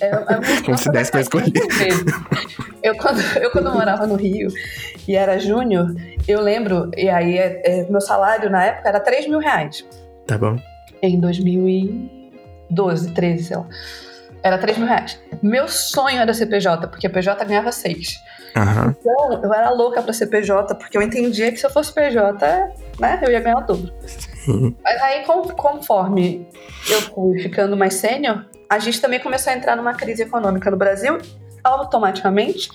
[0.00, 0.10] é, é
[0.64, 1.52] Como se desse pra escolher.
[2.82, 4.48] Eu quando, eu, quando morava no Rio
[5.08, 5.94] e era júnior,
[6.28, 9.84] eu lembro, e aí é- é, meu salário na época era 3 mil reais.
[10.26, 10.56] Tá bom.
[11.02, 13.66] Em 2012, 13, sei lá.
[14.46, 15.18] Era 3 mil reais.
[15.42, 18.16] Meu sonho era ser PJ, porque a PJ ganhava 6.
[18.56, 18.94] Aham.
[19.00, 22.46] Então, eu era louca pra ser PJ, porque eu entendia que se eu fosse PJ,
[23.00, 23.92] né, eu ia ganhar o dobro.
[24.06, 24.76] Sim.
[24.84, 26.48] Mas aí, conforme
[26.88, 30.76] eu fui ficando mais sênior, a gente também começou a entrar numa crise econômica no
[30.76, 31.18] Brasil,
[31.64, 32.70] automaticamente.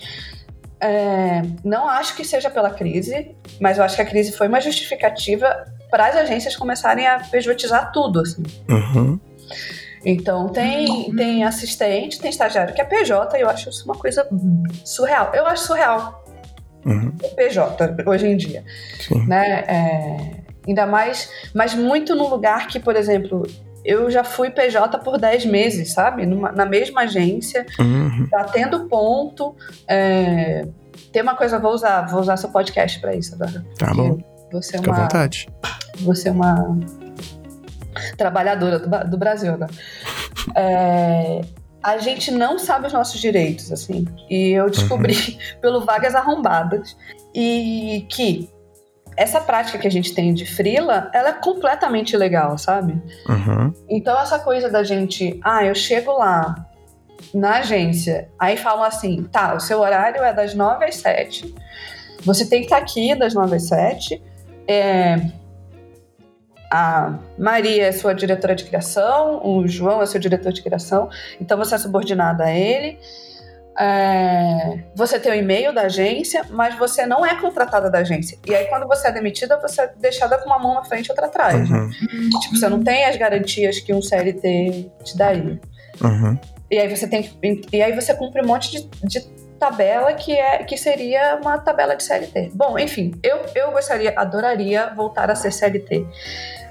[0.78, 4.60] É, não acho que seja pela crise, mas eu acho que a crise foi uma
[4.60, 8.44] justificativa para as agências começarem a pejotizar tudo, assim.
[8.68, 9.18] Uhum.
[10.06, 14.28] Então tem, tem assistente, tem estagiário que é PJ, e eu acho isso uma coisa
[14.84, 15.32] surreal.
[15.34, 16.24] Eu acho surreal
[16.86, 17.14] Uhum.
[17.24, 18.64] o PJ hoje em dia
[19.00, 19.28] Sim.
[19.28, 19.60] né?
[19.68, 20.32] É,
[20.68, 23.44] ainda mais, mas muito no lugar que, por exemplo,
[23.86, 26.26] eu já fui PJ por 10 meses, sabe?
[26.26, 28.28] Numa- na mesma agência, Uhum.
[28.32, 29.56] batendo ponto,
[29.88, 30.66] é,
[31.12, 33.64] tem uma coisa, vou usar, vou usar seu podcast para isso agora.
[33.78, 34.18] Tá bom.
[34.52, 35.48] Você é Fica à uma, vontade.
[36.00, 36.78] você é uma
[38.18, 39.72] trabalhadora do, Brasil agora.
[40.56, 41.42] É,
[41.84, 44.06] a gente não sabe os nossos direitos, assim.
[44.30, 46.96] E eu descobri pelo Vagas Arrombadas
[47.34, 48.50] e que
[49.18, 52.94] essa prática que a gente tem de frila, ela é completamente ilegal, sabe?
[53.28, 53.74] Uhum.
[53.90, 56.68] Então, essa coisa da gente, ah, eu chego lá
[57.34, 61.54] na agência, aí falam assim, tá, o seu horário é das 9 às 7,
[62.24, 64.22] você tem que estar aqui das 9 às 7,
[64.68, 65.18] é,
[66.72, 71.58] a Maria é sua diretora de criação, o João é seu diretor de criação, então
[71.58, 72.98] você é subordinada a ele.
[73.80, 78.38] É, você tem o e-mail da agência, mas você não é contratada da agência.
[78.46, 81.12] E aí, quando você é demitida, você é deixada com uma mão na frente e
[81.12, 81.70] outra atrás.
[81.70, 81.78] né?
[81.80, 81.90] Uhum.
[82.42, 85.60] Tipo, você não tem as garantias que um CLT te daria.
[86.04, 86.38] Uhum.
[86.70, 89.20] E aí você tem que- e aí você cumpre um monte de, de
[89.62, 92.50] tabela que é que seria uma tabela de CLT.
[92.56, 96.04] Bom, enfim, eu, eu gostaria, adoraria voltar a ser CLT.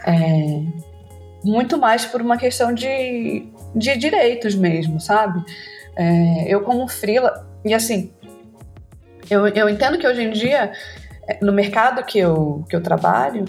[0.04, 0.12] É,
[1.44, 5.40] muito mais por uma questão de, de direitos mesmo, sabe?
[5.96, 8.12] É, eu como frila e assim,
[9.30, 10.72] eu, eu entendo que hoje em dia
[11.28, 13.44] é, no mercado que eu, que eu trabalho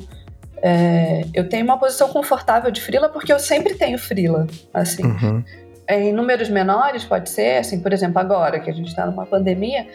[0.61, 5.03] é, eu tenho uma posição confortável de frila porque eu sempre tenho frila, assim.
[5.03, 5.43] Uhum.
[5.91, 9.25] É, em números menores, pode ser, assim, por exemplo, agora que a gente está numa
[9.25, 9.85] pandemia,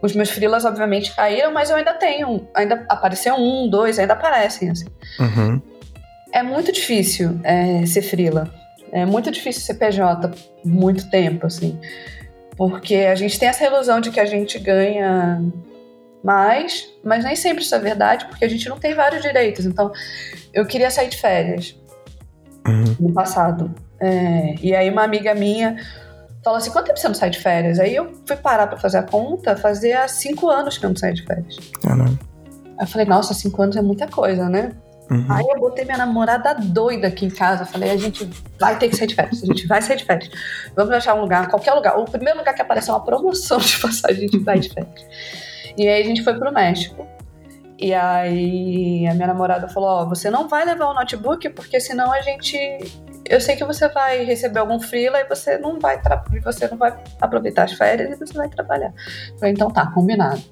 [0.00, 4.70] os meus frilas obviamente caíram, mas eu ainda tenho, ainda apareceu um, dois, ainda aparecem,
[4.70, 4.86] assim.
[5.18, 5.60] Uhum.
[6.32, 8.48] É muito difícil é, ser frila,
[8.92, 11.76] é muito difícil ser PJ por muito tempo, assim,
[12.56, 15.42] porque a gente tem essa ilusão de que a gente ganha
[16.22, 19.66] mais, mas nem sempre isso é verdade, porque a gente não tem vários direitos.
[19.66, 19.90] Então,
[20.54, 21.74] eu queria sair de férias
[22.66, 22.94] Uhum.
[23.00, 23.74] no passado.
[24.00, 25.76] É, e aí uma amiga minha
[26.42, 27.78] falou assim, quanto tempo você não sai de férias?
[27.78, 31.12] Aí eu fui parar pra fazer a conta, fazia cinco anos que eu não saí
[31.12, 31.58] de férias.
[31.86, 32.06] Ah, não.
[32.06, 34.72] Aí eu falei, nossa, cinco anos é muita coisa, né?
[35.10, 35.26] Uhum.
[35.28, 37.66] Aí eu botei minha namorada doida aqui em casa.
[37.66, 39.42] Falei, a gente vai ter que sair de férias.
[39.42, 40.30] A gente vai sair de férias.
[40.76, 41.98] Vamos achar um lugar, qualquer lugar.
[41.98, 45.04] O primeiro lugar que aparecer uma promoção de passagem, a gente vai de férias.
[45.76, 47.06] E aí a gente foi pro México.
[47.76, 52.12] E aí a minha namorada falou, ó, você não vai levar o notebook, porque senão
[52.12, 52.56] a gente...
[53.30, 56.00] Eu sei que você vai receber algum freela e você não vai,
[56.42, 58.92] você não vai aproveitar as férias e você vai trabalhar.
[59.30, 60.42] Eu falei, então tá, combinado.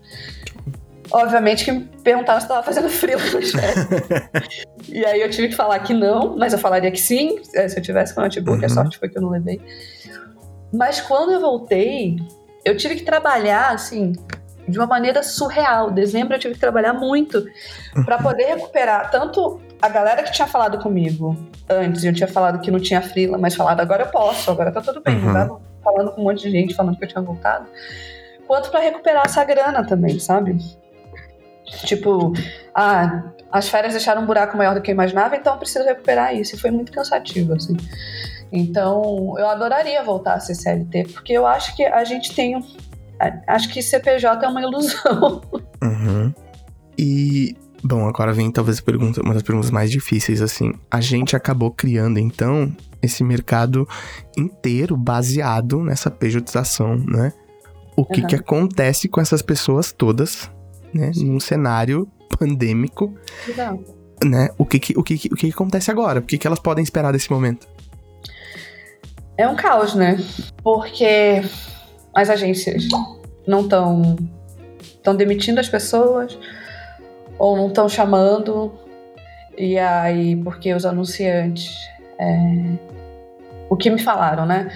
[1.11, 3.87] Obviamente que me perguntaram se eu tava fazendo freela nas férias.
[4.89, 7.79] E aí eu tive que falar que não, mas eu falaria que sim, eh, se
[7.79, 8.75] eu tivesse com o notebook, a Uhum.
[8.75, 9.61] sorte foi que eu não levei.
[10.73, 12.17] Mas quando eu voltei,
[12.65, 14.13] eu tive que trabalhar, assim,
[14.69, 15.91] de uma maneira surreal.
[15.91, 17.45] Dezembro eu tive que trabalhar muito
[18.05, 21.37] para poder recuperar tanto a galera que tinha falado comigo
[21.69, 24.81] antes, eu tinha falado que não tinha frila, mas falado agora eu posso, agora tá
[24.81, 25.17] tudo bem.
[25.17, 25.33] Uhum.
[25.33, 27.67] Tava falando com um monte de gente falando que eu tinha voltado.
[28.47, 30.57] Quanto para recuperar essa grana também, sabe?
[31.85, 32.33] Tipo,
[32.75, 36.35] ah, as férias deixaram um buraco maior do que eu imaginava, então eu preciso recuperar
[36.35, 36.55] isso.
[36.55, 37.77] E foi muito cansativo, assim.
[38.51, 42.63] Então, eu adoraria voltar a ser CLT, porque eu acho que a gente tem.
[43.47, 45.43] Acho que CPJ é uma ilusão.
[45.83, 46.33] Uhum.
[46.99, 50.73] E, bom, agora vem talvez a pergunta, uma das perguntas mais difíceis, assim.
[50.91, 53.87] A gente acabou criando, então, esse mercado
[54.37, 57.33] inteiro baseado nessa pejotização, né?
[57.97, 58.27] O que Uhum.
[58.27, 60.51] que acontece com essas pessoas todas,
[60.95, 61.11] né?
[61.17, 63.13] Num cenário pandêmico,
[64.25, 64.49] né?
[64.57, 66.21] O que que, o que, o que acontece agora?
[66.21, 67.67] O que que elas podem esperar desse momento?
[69.37, 70.19] É um caos, né?
[70.63, 71.43] Porque
[72.15, 72.89] as agências
[73.47, 74.17] não estão
[74.81, 76.37] estão demitindo as pessoas
[77.39, 78.73] ou não estão chamando
[79.57, 81.77] e aí porque os anunciantes
[82.19, 82.89] é,
[83.69, 84.71] o que me falaram, né?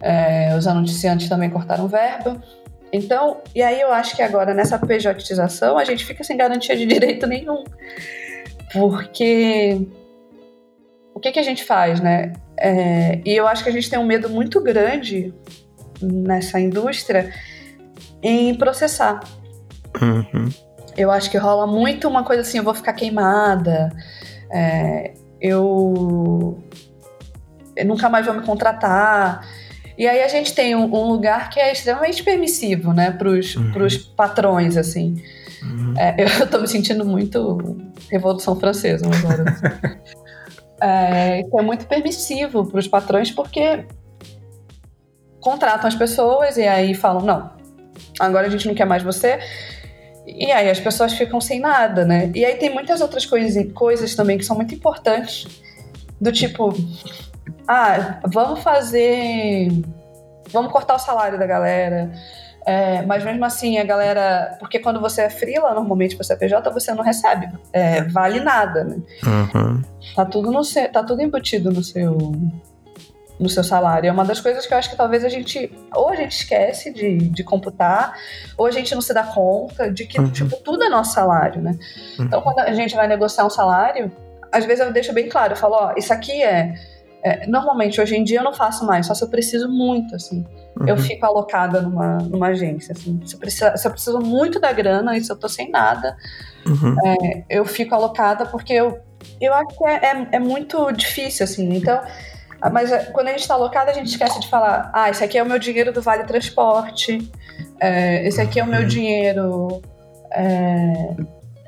[0.00, 2.42] É, os anunciantes também cortaram verba.
[2.92, 6.86] Então, e aí eu acho que agora nessa pejotização a gente fica sem garantia de
[6.86, 7.64] direito nenhum.
[8.72, 9.86] Porque
[11.14, 12.32] o que, que a gente faz, né?
[12.56, 15.32] É, e eu acho que a gente tem um medo muito grande
[16.02, 17.32] nessa indústria
[18.22, 19.20] em processar.
[20.00, 20.48] Uhum.
[20.96, 23.90] Eu acho que rola muito uma coisa assim, eu vou ficar queimada,
[24.50, 26.62] é, eu,
[27.76, 29.46] eu nunca mais vou me contratar.
[29.96, 33.72] E aí a gente tem um, um lugar que é extremamente permissivo, né, pros, Uhum.
[33.72, 35.22] pros patrões, assim.
[35.62, 35.94] Uhum.
[35.96, 37.76] É, eu tô me sentindo muito
[38.10, 40.00] Revolução Francesa agora.
[40.80, 43.84] é, é muito permissivo para os patrões porque
[45.40, 47.50] contratam as pessoas e aí falam, não,
[48.18, 49.38] agora a gente não quer mais você.
[50.26, 52.30] E aí as pessoas ficam sem nada, né?
[52.34, 55.46] E aí tem muitas outras coisas, coisas também que são muito importantes.
[56.20, 56.74] Do tipo,
[57.66, 59.68] ah, vamos fazer.
[60.52, 62.12] Vamos cortar o salário da galera.
[62.66, 64.56] É, mas mesmo assim, a galera.
[64.58, 67.48] Porque quando você é frila, normalmente você é PJ, você não recebe.
[67.72, 68.96] É, vale nada, né?
[69.24, 69.82] Uhum.
[70.14, 72.18] Tá tudo, no seu, tá tudo embutido no seu,
[73.40, 74.06] no seu salário.
[74.08, 75.72] É uma das coisas que eu acho que talvez a gente.
[75.94, 78.14] Ou a gente esquece de, de computar,
[78.56, 80.30] ou a gente não se dá conta de que, Uhum.
[80.30, 81.76] tipo, tudo é nosso salário, né?
[82.18, 84.12] Então, quando a gente vai negociar um salário,
[84.52, 86.74] às vezes eu deixo bem claro, eu falo, ó, isso aqui é.
[87.22, 90.44] é, normalmente, hoje em dia eu não faço mais, só se eu preciso muito, assim.
[90.86, 91.00] Eu Uhum.
[91.02, 93.20] fico alocada numa, numa agência, assim.
[93.26, 96.16] Se eu, preciso, se eu preciso muito da grana e se eu tô sem nada,
[96.66, 96.94] Uhum.
[97.48, 98.98] eu fico alocada porque eu,
[99.40, 101.74] eu acho que é, é, é muito difícil, assim.
[101.74, 102.00] Então,
[102.68, 105.38] mas é, quando a gente está alocada, a gente esquece de falar: ah, esse aqui
[105.38, 107.30] é o meu dinheiro do Vale Transporte,
[107.78, 109.80] é, esse aqui é o meu dinheiro
[110.32, 111.14] é,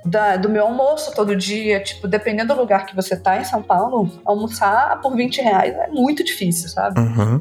[0.05, 1.81] da- do meu almoço todo dia.
[1.83, 5.89] Tipo, dependendo do lugar que você tá em São Paulo, almoçar por 20 reais é
[5.89, 7.01] muito difícil, sabe?
[7.01, 7.41] Uhum.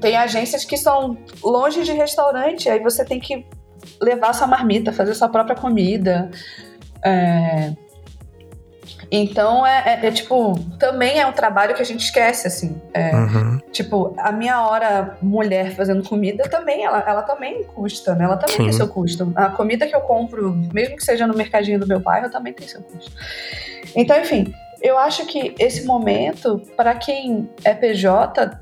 [0.00, 3.44] Tem agências que são longe de restaurante, aí você tem que
[4.00, 6.30] levar sua marmita, fazer sua própria comida.
[7.04, 7.72] É,
[9.14, 12.80] Então, é, é- é, tipo, também é um trabalho que a gente esquece, assim.
[12.94, 13.58] É, Uhum.
[13.70, 18.24] Tipo, a minha hora mulher fazendo comida também, ela, ela também custa, né?
[18.24, 18.62] Ela também Sim.
[18.62, 19.30] tem seu custo.
[19.36, 22.66] A comida que eu compro, mesmo que seja no mercadinho do meu bairro, também tem
[22.66, 23.12] seu custo.
[23.94, 28.58] Então, enfim, eu acho que esse momento, para quem é PJ,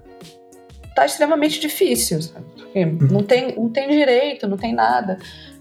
[0.96, 2.44] tá extremamente difícil, sabe?
[2.56, 5.16] Porque não tem, não tem direito, não tem nada.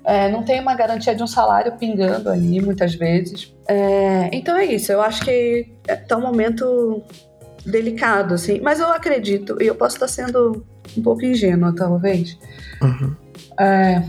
[0.10, 3.54] É, não tem uma garantia de um salário pingando ali, muitas vezes.
[3.68, 5.72] É, então é isso, eu acho que
[6.08, 7.04] tá um momento
[7.64, 8.60] delicado, assim.
[8.60, 10.66] Mas eu acredito, e eu posso estar sendo
[10.98, 12.40] um pouco ingênua, talvez.
[12.82, 13.16] Uhum.
[13.60, 14.02] É,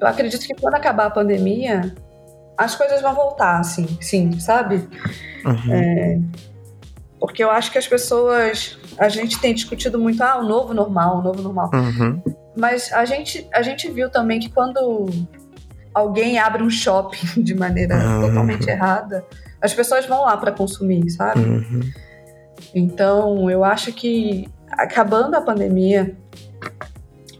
[0.00, 1.92] eu acredito que quando acabar a pandemia,
[2.56, 4.88] as coisas vão voltar, assim, sim, sabe?
[5.44, 6.30] Uhum.
[7.18, 8.78] Porque eu acho que as pessoas.
[8.96, 11.68] A gente tem discutido muito, ah, o novo normal, o novo normal.
[11.74, 12.22] Uhum.
[12.56, 15.08] Mas a gente, a gente viu também que quando
[15.98, 18.20] alguém abre um shopping de maneira Uhum.
[18.28, 19.24] totalmente errada,
[19.60, 21.40] as pessoas vão lá para consumir, sabe?
[21.40, 21.80] Uhum.
[22.74, 26.16] Então, eu acho que acabando a pandemia,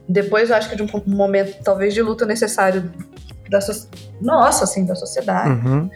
[0.09, 2.90] depois eu acho que de um momento talvez de luta necessário
[3.51, 3.88] da so
[4.21, 5.51] nossa, assim, da sociedade.
[5.51, 5.90] Uhum.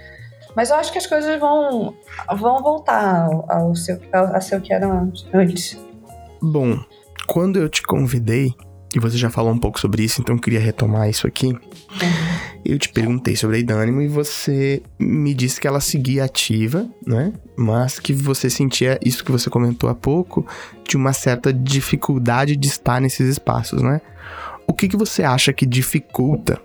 [0.54, 1.94] Mas eu acho que as coisas vão,
[2.36, 5.78] vão voltar ao, ao seu, ao, a ser o que eram antes- antes.
[6.42, 6.78] Bom,
[7.26, 8.52] quando eu te convidei,
[8.94, 11.58] e você já falou um pouco sobre isso, então eu queria retomar isso aqui.
[12.64, 17.32] Eu te perguntei sobre a Idânimo e você me disse que ela seguia ativa, né?
[17.56, 20.46] Mas que você sentia isso que você comentou há pouco,
[20.88, 24.00] de uma certa dificuldade de estar nesses espaços, né?
[24.66, 26.60] O que, que você acha que dificulta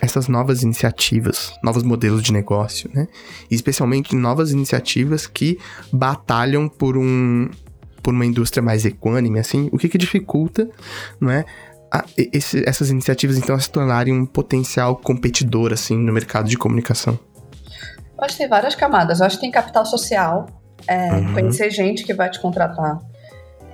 [0.00, 3.06] essas novas iniciativas, novos modelos de negócio, né?
[3.50, 5.58] Especialmente novas iniciativas que
[5.92, 7.48] batalham por um
[8.02, 10.68] por uma indústria mais equânime, assim, o que que dificulta,
[11.18, 11.46] não é?
[11.98, 17.18] A- esse- essas iniciativas então se tornarem um potencial competidor assim no mercado de comunicação.
[18.16, 19.20] Eu acho que tem várias camadas.
[19.20, 20.46] Eu acho que tem capital social,
[20.86, 21.34] é, Uhum.
[21.34, 22.98] conhecer gente que vai te contratar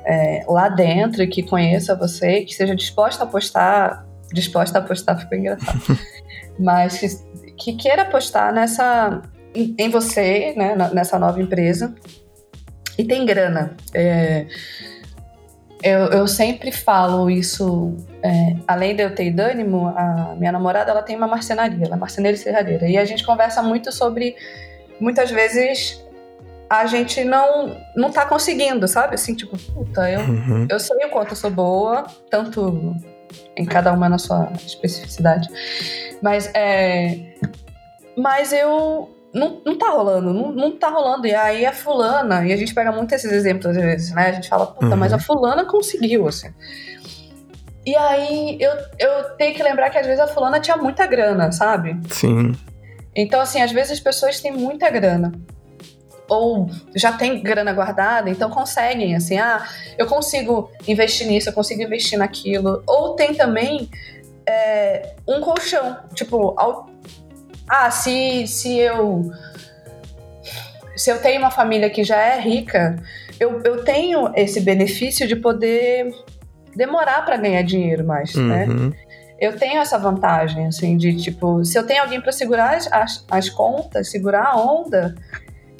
[0.04, 4.06] é, lá dentro que conheça você, que seja disposta a apostar.
[4.32, 5.78] Disposta a apostar ficou engraçado.
[6.58, 7.06] Mas que,
[7.56, 9.20] que queira apostar nessa,
[9.54, 11.94] em, em você, né, nessa nova empresa.
[12.96, 13.76] E tem grana.
[13.92, 14.46] É,
[15.82, 17.94] eu, eu sempre falo isso.
[18.22, 21.98] É, além de eu ter idânimo, a minha namorada ela tem uma marcenaria, ela é
[21.98, 22.86] marceneira e serradeira.
[22.88, 24.36] E a gente conversa muito sobre.
[25.00, 26.04] Muitas vezes
[26.68, 29.14] a gente não, não tá conseguindo, sabe?
[29.14, 30.66] Assim, tipo, puta, eu, Uhum.
[30.70, 32.94] eu sei o quanto eu sou boa, tanto
[33.56, 35.48] em cada uma na sua especificidade.
[36.22, 37.18] Mas é.
[38.16, 39.16] Mas eu.
[39.32, 41.24] Não, não tá rolando, não, não tá rolando.
[41.26, 44.26] E aí a fulana, e a gente pega muito esses exemplos às vezes, né?
[44.26, 44.96] A gente fala, puta, Uhum.
[44.96, 46.52] mas a fulana conseguiu, assim.
[47.90, 51.50] E aí eu, eu tenho que lembrar que às vezes a fulana tinha muita grana,
[51.50, 51.98] sabe?
[52.08, 52.52] Sim.
[53.16, 55.32] Então, assim, às vezes as pessoas têm muita grana.
[56.28, 59.66] Ou já tem grana guardada, então conseguem, assim, ah,
[59.98, 62.80] eu consigo investir nisso, eu consigo investir naquilo.
[62.86, 63.90] Ou tem também
[64.46, 65.96] é, um colchão.
[66.14, 66.88] Tipo, ao-
[67.68, 69.32] ah, se, se eu.
[70.94, 73.02] Se eu tenho uma família que já é rica,
[73.40, 76.14] eu, eu tenho esse benefício de poder
[76.74, 78.66] demorar para ganhar dinheiro mais, né?
[78.66, 78.92] Uhum.
[79.38, 83.24] eu tenho essa vantagem, assim, de tipo, se eu tenho alguém para segurar as, as,
[83.30, 85.14] as contas, segurar a onda,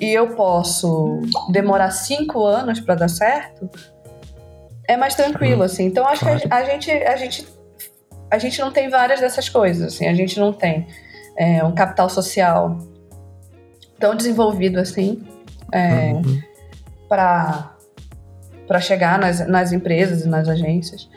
[0.01, 1.21] e eu posso
[1.51, 3.69] demorar cinco anos para dar certo,
[4.89, 5.85] é mais tranquilo, assim.
[5.85, 7.47] Então acho que a, a gente, a gente,
[8.31, 10.07] a gente não tem várias dessas coisas, assim.
[10.09, 10.87] A gente não tem
[11.37, 12.79] é, um capital social
[13.99, 15.23] tão desenvolvido assim
[15.71, 16.41] é, Uhum.
[17.09, 17.77] para
[18.71, 21.09] para chegar nas, nas empresas e nas agências.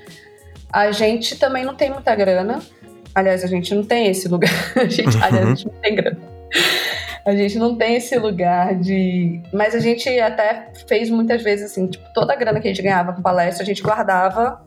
[0.72, 2.60] A gente também não tem muita grana.
[3.14, 4.50] Aliás, a gente não tem esse lugar.
[4.76, 6.18] A gente, aliás, a gente não tem grana.
[7.24, 9.40] A gente não tem esse lugar de.
[9.54, 12.82] Mas a gente até fez muitas vezes assim, tipo, toda a grana que a gente
[12.82, 14.66] ganhava com palestra, a gente guardava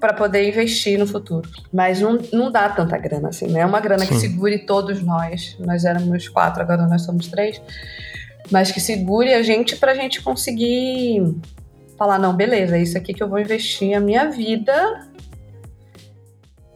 [0.00, 1.46] para poder investir no futuro.
[1.70, 3.60] Mas não, não dá tanta grana assim, né?
[3.60, 4.08] É uma grana Sim.
[4.08, 5.54] que segure todos nós.
[5.60, 7.60] Nós éramos quatro, agora nós somos três.
[8.50, 11.22] Mas que segure a gente pra gente conseguir
[11.96, 15.08] falar, não, beleza, é isso aqui que eu vou investir a minha vida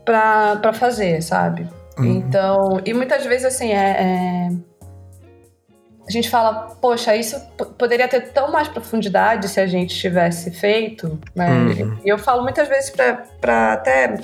[0.04, 1.68] pra, pra fazer, sabe?
[1.98, 2.04] Uhum.
[2.04, 4.70] Então, e muitas vezes assim, é, é
[6.10, 7.40] a gente fala, poxa, isso
[7.78, 11.48] poderia ter tão mais profundidade se a gente tivesse feito, né?
[11.48, 11.98] Uhum.
[12.04, 14.18] E eu falo muitas vezes para até,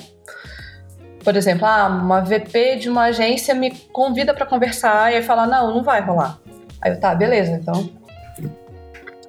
[1.23, 5.47] por exemplo, ah, uma VP de uma agência me convida para conversar e aí fala,
[5.47, 6.37] não, não vai rolar.
[6.81, 7.89] Aí eu, tá, beleza, então.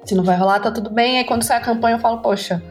[0.09, 1.19] Se não vai rolar, tá tudo bem.
[1.19, 2.63] Aí quando sai a campanha eu falo, poxa,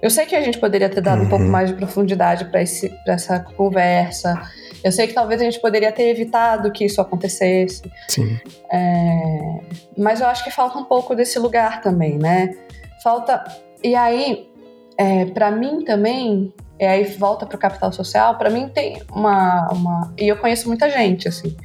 [0.00, 1.26] eu sei que a gente poderia ter dado uhum.
[1.26, 1.50] um pouco uhum.
[1.50, 4.40] mais de profundidade para essa conversa.
[4.84, 7.82] Eu sei que talvez a gente poderia ter evitado que isso acontecesse.
[8.06, 8.38] Sim.
[8.72, 9.60] É,
[9.98, 12.54] mas eu acho que falta um pouco desse lugar também, né?
[13.02, 13.42] Falta.
[13.82, 14.48] E aí,
[14.96, 19.68] é, para mim também, e aí volta para o capital social, para mim tem uma,
[19.72, 20.14] uma.
[20.16, 21.56] E eu conheço muita gente, assim.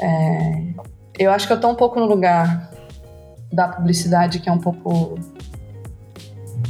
[0.00, 0.62] É,
[1.18, 2.72] eu acho que eu tô um pouco no lugar
[3.52, 5.18] da publicidade que é um pouco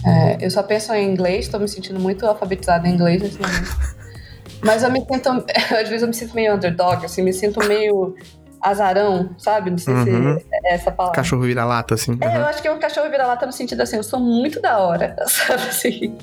[0.04, 4.02] é, eu só penso em inglês, estou me sentindo muito alfabetizada em inglês nesse momento.
[4.64, 5.28] Mas eu me sinto,
[5.80, 8.14] às vezes eu me sinto meio underdog, assim, me sinto meio
[8.60, 9.70] azarão, sabe?
[9.70, 10.38] Não sei uhum.
[10.38, 11.16] se é essa palavra.
[11.16, 12.16] Cachorro vira-lata, assim.
[12.20, 14.78] É, eu acho que é um cachorro vira-lata no sentido assim, eu sou muito da
[14.78, 16.16] hora, sabe assim?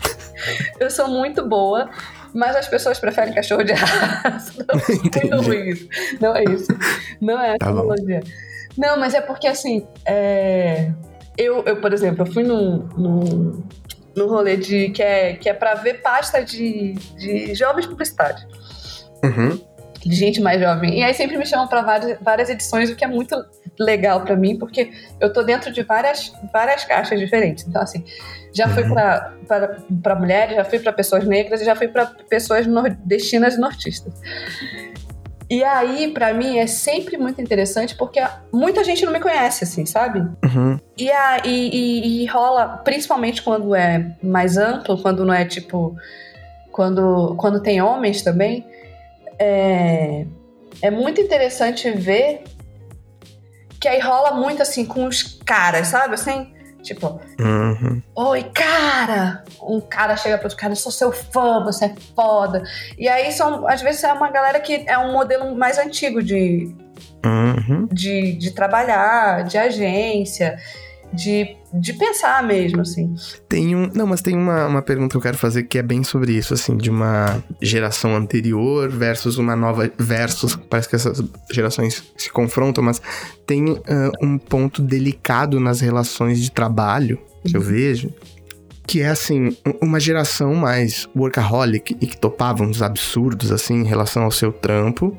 [0.80, 1.90] eu sou muito boa,
[2.34, 4.54] mas as pessoas preferem cachorro de raça.
[4.88, 5.88] muito ruim isso.
[6.22, 6.68] Não é isso.
[7.20, 8.22] Não é essa tá analogia.
[8.80, 10.92] Não, mas é porque assim, é
[11.40, 13.64] eu, eu, por exemplo, eu fui num, num,
[14.14, 18.46] num rolê de, que, é, que é pra ver pasta de, de jovens publicitários.
[19.24, 19.58] Uhum.
[20.02, 21.00] De gente mais jovem.
[21.00, 23.38] E aí sempre me chamam para várias, várias edições, o que é muito
[23.80, 27.66] legal para mim, porque eu tô dentro de várias, várias caixas diferentes.
[27.66, 28.04] Então, assim,
[28.54, 28.94] já fui uhum.
[30.02, 34.14] para mulheres, já fui para pessoas negras e já fui para pessoas nordestinas e nortistas.
[35.50, 38.22] E aí, para mim, é sempre muito interessante porque
[38.52, 40.20] muita gente não me conhece, assim, sabe?
[40.20, 40.80] Uhum.
[40.96, 45.96] E, a, e, e, e, rola, principalmente quando é mais amplo, quando não é tipo.
[46.72, 48.66] Quando, quando tem homens também,
[49.38, 50.26] é,
[50.82, 52.44] é muito interessante ver
[53.82, 56.14] que aí rola muito assim com os caras, sabe?
[56.14, 58.02] Assim, Tipo, uhum.
[58.16, 59.44] oi, cara!
[59.62, 62.64] Um cara chega pro outro cara, eu sou seu fã, você é foda.
[62.98, 66.74] E aí são, às vezes, é uma galera que é um modelo mais antigo de,
[67.26, 67.88] uhum.
[67.92, 70.58] de, de trabalhar, de agência
[71.14, 73.14] de, de pensar mesmo, assim.
[73.48, 73.90] Tem um.
[73.94, 76.54] Não, mas tem uma, uma pergunta que eu quero fazer que é bem sobre isso,
[76.54, 79.92] assim, de uma geração anterior versus uma nova.
[79.98, 80.56] Versus.
[80.70, 83.02] Parece que essas gerações se confrontam, mas
[83.46, 83.80] tem uh,
[84.22, 87.62] um ponto delicado nas relações de trabalho que uhum.
[87.64, 88.14] eu vejo.
[88.86, 94.24] Que é assim, uma geração mais workaholic e que topava uns absurdos assim em relação
[94.24, 95.16] ao seu trampo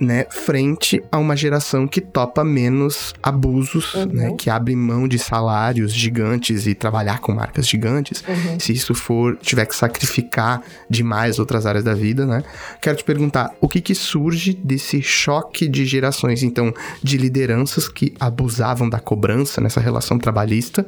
[0.00, 4.06] né, frente a uma geração que topa menos abusos, uhum.
[4.06, 8.60] né, que abre mão de salários gigantes e trabalhar com marcas gigantes, uhum.
[8.60, 12.42] se isso for tiver que sacrificar demais outras áreas da vida, né?
[12.80, 16.72] Quero te perguntar, o que que surge desse choque de gerações, então,
[17.02, 20.86] de lideranças que abusavam da cobrança nessa relação trabalhista,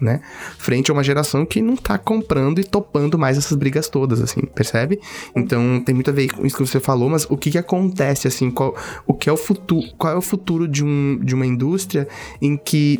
[0.00, 0.20] né?
[0.58, 4.40] Frente a uma geração que não tá comprando e topando mais essas brigas todas, assim,
[4.42, 5.00] percebe?
[5.34, 8.28] Então tem muito a ver com isso que você falou, mas o que que acontece,
[8.28, 8.74] assim, qual,
[9.06, 12.08] o que é o futuro, qual é o futuro de, um, de uma indústria
[12.40, 12.98] em que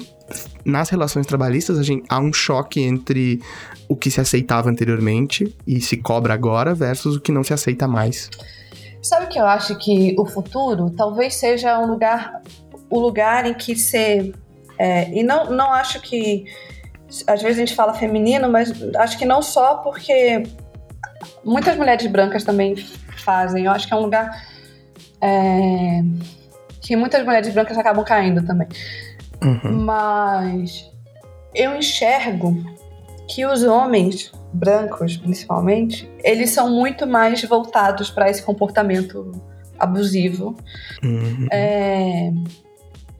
[0.64, 3.42] nas relações trabalhistas gente, há um choque entre
[3.88, 7.86] o que se aceitava anteriormente e se cobra agora versus o que não se aceita
[7.86, 8.30] mais.
[9.03, 12.40] Sabe o que eu acho que o futuro talvez seja um lugar,
[12.88, 14.32] o lugar em que se
[14.78, 16.45] é, e não, não acho que
[17.26, 20.42] às vezes a gente fala feminino, mas acho que não só porque
[21.44, 22.76] muitas mulheres brancas também
[23.16, 23.64] fazem.
[23.64, 24.46] Eu acho que é um lugar
[25.20, 26.02] é,
[26.80, 28.68] que muitas mulheres brancas acabam caindo também.
[29.42, 29.84] Uhum.
[29.84, 30.90] Mas
[31.54, 32.56] eu enxergo
[33.28, 39.32] que os homens brancos, principalmente, eles são muito mais voltados para esse comportamento
[39.78, 40.56] abusivo,
[41.02, 41.48] uhum.
[41.50, 42.32] é,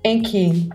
[0.03, 0.69] em que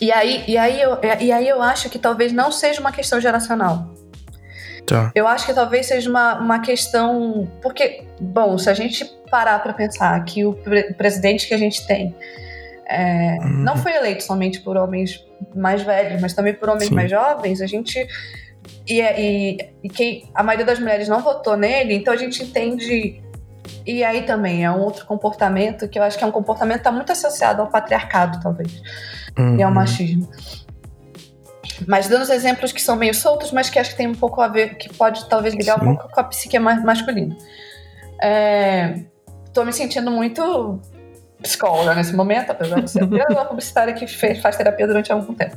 [0.00, 3.20] e aí, e, aí eu, e aí eu acho que talvez não seja uma questão
[3.20, 3.94] geracional.
[4.86, 5.12] Tá.
[5.14, 7.48] Eu acho que talvez seja uma, uma questão.
[7.60, 11.86] Porque, bom, se a gente parar para pensar que o pre presidente que a gente
[11.86, 12.14] tem
[12.86, 13.48] é, uhum.
[13.64, 15.22] não foi eleito somente por homens
[15.54, 16.94] mais velhos, mas também por homens Sim.
[16.94, 18.06] mais jovens, a gente
[18.86, 23.22] e, e, e quem, a maioria das mulheres não votou nele, então a gente entende.
[23.86, 26.80] E aí também é um outro comportamento que eu acho que é um comportamento que
[26.80, 28.80] está muito associado ao patriarcado, talvez,
[29.38, 29.56] Uhum.
[29.56, 30.28] e ao machismo.
[31.86, 34.40] Mas dando os exemplos que são meio soltos, mas que acho que tem um pouco
[34.40, 35.86] a ver, que pode talvez ligar Sim.
[35.86, 37.36] um pouco com a psique ma- masculina.
[38.20, 39.04] É,
[39.54, 40.80] tô me sentindo muito
[41.40, 45.32] psicóloga nesse momento, apesar de ser apenas uma publicitária que fez, faz terapia durante algum
[45.34, 45.56] tempo.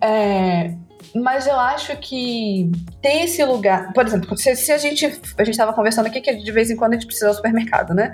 [0.00, 0.74] É,
[1.14, 3.92] mas eu acho que tem esse lugar.
[3.92, 5.06] Por exemplo, se, se a gente.
[5.06, 7.94] A gente estava conversando aqui que de vez em quando a gente precisa ao supermercado,
[7.94, 8.12] né?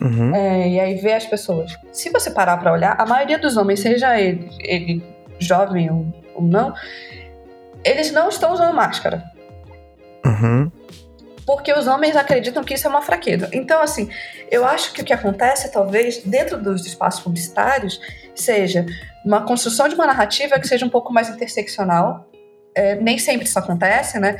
[0.00, 0.34] Uhum.
[0.34, 1.76] É, e aí ver as pessoas.
[1.92, 5.02] Se você parar pra olhar, a maioria dos homens, seja ele, ele
[5.38, 6.74] jovem ou, ou não,
[7.84, 9.24] eles não estão usando máscara.
[10.24, 10.70] Uhum.
[11.44, 13.48] Porque os homens acreditam que isso é uma fraqueza.
[13.52, 14.08] Então, assim,
[14.50, 18.00] eu acho que o que acontece, talvez, dentro dos espaços publicitários,
[18.34, 18.86] seja
[19.24, 22.28] uma construção de uma narrativa que seja um pouco mais interseccional.
[22.74, 24.38] É, nem sempre isso acontece, né?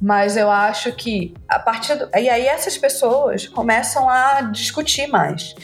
[0.00, 2.08] Mas eu acho que a partir do...
[2.16, 5.54] E aí essas pessoas começam a discutir mais.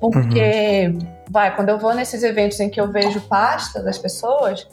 [0.00, 0.92] Porque,
[1.30, 4.66] vai, quando eu vou nesses eventos em que eu vejo pasta das pessoas,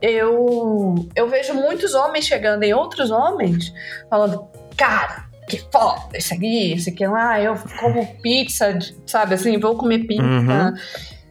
[0.00, 3.72] eu, eu vejo muitos homens chegando em outros homens
[4.08, 4.46] falando,
[4.76, 10.00] cara, que foda, isso aqui, isso aqui lá, eu como pizza, sabe assim, vou comer
[10.06, 10.74] pizza Uhum.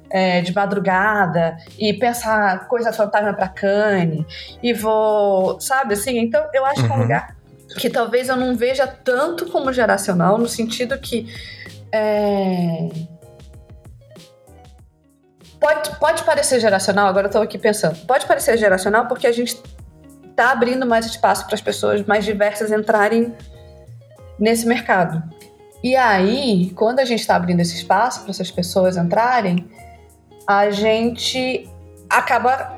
[0.10, 4.26] É, de madrugada e pensar coisa fantasma pra Cane
[4.62, 7.02] e vou, sabe assim, então eu acho que é um Uhum.
[7.02, 7.36] lugar
[7.78, 11.28] que talvez eu não veja tanto como geracional, no sentido que
[11.92, 12.90] é,
[15.60, 17.96] Pode, pode parecer geracional, agora eu tô aqui pensando.
[18.06, 19.60] Pode parecer geracional porque a gente
[20.36, 23.34] tá abrindo mais espaço para as pessoas mais diversas entrarem
[24.38, 25.24] nesse mercado.
[25.84, 29.68] E aí, quando a gente está abrindo esse espaço para essas pessoas entrarem,
[30.48, 31.68] a gente
[32.10, 32.78] acaba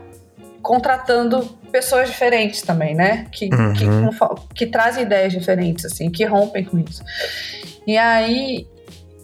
[0.61, 3.26] contratando pessoas diferentes também, né?
[3.32, 3.74] Que, Uhum.
[3.74, 7.03] que, que trazem ideias diferentes, assim, que rompem com isso.
[7.86, 8.68] E aí,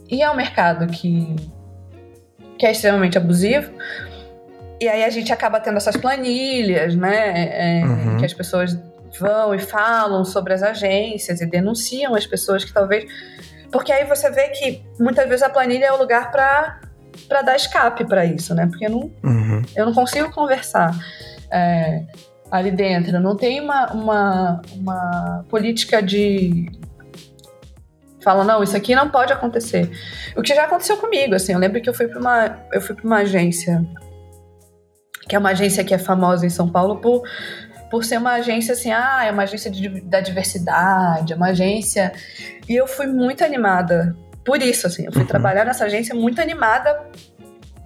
[0.10, 1.36] e é um mercado que,
[2.58, 3.72] que é extremamente abusivo.
[4.80, 7.80] E aí a gente acaba tendo essas planilhas, né?
[7.82, 8.18] é, Uhum.
[8.18, 8.78] Que as pessoas
[9.20, 13.06] vão e falam sobre as agências e denunciam as pessoas que talvez.
[13.72, 16.80] Porque aí você vê que muitas vezes a planilha é o lugar para
[17.28, 18.68] para dar escape para isso, né?
[18.68, 19.61] Porque eu não, Uhum.
[19.76, 20.91] eu não consigo conversar
[21.51, 22.03] é,
[22.51, 23.20] ali dentro.
[23.20, 26.72] Não tem uma, uma, uma política de.
[28.22, 29.91] Fala, não, isso aqui não pode acontecer.
[30.36, 32.95] O que já aconteceu comigo, assim, eu lembro que eu fui para uma, eu fui
[32.95, 33.84] para uma agência,
[35.28, 37.22] que é uma agência que é famosa em São Paulo por,
[37.91, 42.14] por ser uma agência assim, ah, é uma agência de- da diversidade, é uma agência.
[42.70, 44.16] E eu fui muito animada
[44.46, 45.06] por isso, assim.
[45.06, 45.28] Eu fui Uhum.
[45.28, 47.02] trabalhar nessa agência muito animada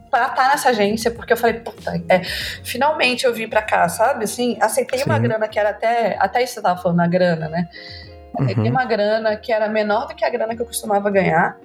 [0.10, 2.22] pra estar nessa agência, porque eu falei, puta, é,
[2.64, 4.24] finalmente eu vim pra cá, sabe?
[4.24, 5.22] Assim, aceitei uma Sim.
[5.24, 6.16] grana que era até.
[6.20, 7.68] Até isso você tava falando, a grana, né?
[8.40, 8.70] Aceitei Uhum.
[8.72, 11.58] uma grana que era menor do que a grana que eu costumava ganhar,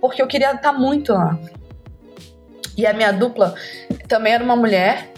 [0.00, 1.38] porque eu queria estar muito lá.
[2.76, 3.54] E a minha dupla
[4.06, 5.08] também era uma mulher,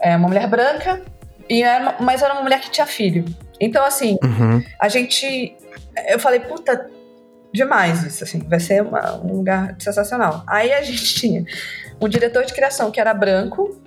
[0.00, 1.02] é, uma mulher branca,
[1.48, 3.24] e era uma- mas era uma mulher que tinha filho.
[3.60, 4.62] Então, assim, Uhum.
[4.80, 5.54] a gente.
[6.08, 6.88] Eu falei, puta,
[7.52, 10.42] demais isso, assim, vai ser uma- um lugar sensacional.
[10.46, 11.44] Aí a gente tinha
[12.00, 13.80] um diretor de criação que era branco,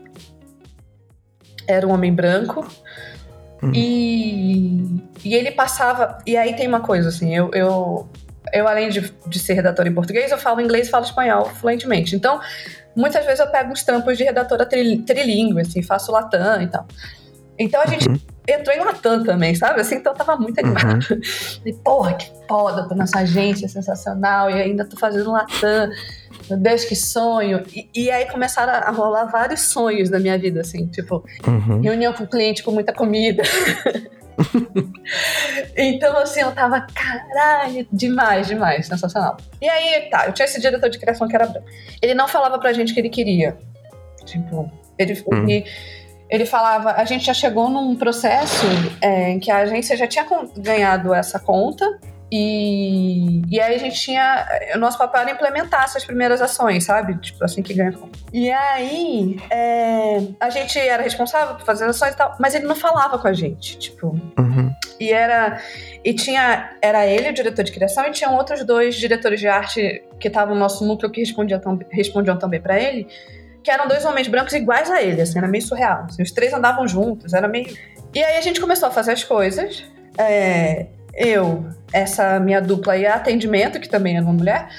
[1.67, 2.65] era um homem branco,
[3.63, 3.71] Hum.
[3.73, 6.17] e, e ele passava.
[6.25, 7.49] E aí tem uma coisa, assim, eu.
[7.53, 8.07] eu
[8.53, 12.15] eu, além de, de ser redatora em português, eu falo inglês e falo espanhol fluentemente.
[12.15, 12.39] Então,
[12.95, 16.85] muitas vezes eu pego uns trampos de redatora tri, trilingue, assim, faço latam e tal.
[17.57, 18.17] Então a gente Uhum.
[18.47, 19.79] entrou em Latam também, sabe?
[19.81, 20.99] Assim, então eu tava muito animada.
[21.09, 21.21] Uhum.
[21.65, 25.89] E, porra, que foda, tô nessa agência sensacional e ainda tô fazendo Latam.
[26.49, 27.63] Meu Deus, que sonho.
[27.73, 31.81] E, e aí começaram a rolar vários sonhos na minha vida, assim, tipo, Uhum.
[31.81, 33.41] reunião com o cliente com muita comida.
[35.75, 39.37] então, assim, eu tava, caralho, demais, demais, sensacional.
[39.61, 41.67] E aí, tá, eu tinha esse diretor de criação que era branco.
[42.01, 43.57] Ele não falava pra gente o que ele queria.
[44.25, 45.47] Tipo, ele, Hum.
[45.47, 45.65] ele,
[46.29, 48.65] ele falava, a gente já chegou num processo
[49.01, 50.25] é, em que a agência já tinha
[50.57, 51.85] ganhado essa conta.
[52.31, 54.45] E, e aí a gente tinha.
[54.73, 57.15] O nosso papel era implementar essas primeiras ações, sabe?
[57.19, 58.17] Tipo, assim que ganha conta.
[58.33, 62.65] E aí é, a gente era responsável por fazer as ações e tal, mas ele
[62.65, 63.77] não falava com a gente.
[63.77, 64.71] Tipo, Uhum.
[64.99, 65.61] e era.
[66.03, 66.71] E tinha.
[66.81, 70.55] Era ele, o diretor de criação, e tinham outros dois diretores de arte que estavam
[70.55, 71.61] no nosso núcleo que respondiam,
[71.91, 73.07] respondiam também pra ele,
[73.65, 76.05] que eram dois homens brancos iguais a ele, assim, era meio surreal.
[76.07, 77.75] assim, os três andavam juntos, era meio.
[78.13, 79.83] E aí a gente começou a fazer as coisas.
[80.19, 80.85] é,
[81.15, 84.69] eu, essa minha dupla e a atendimento, que também era uma mulher.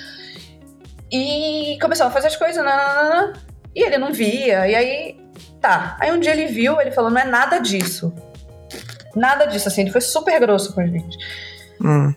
[1.10, 3.32] E começamos a fazer as coisas, nananana,
[3.74, 4.68] e ele não via.
[4.68, 5.20] E aí,
[5.60, 5.96] tá.
[6.00, 8.14] Aí um dia ele viu, ele falou: não é nada disso.
[9.16, 11.16] Nada disso, assim, ele foi super grosso com a gente.
[11.80, 12.14] Hum.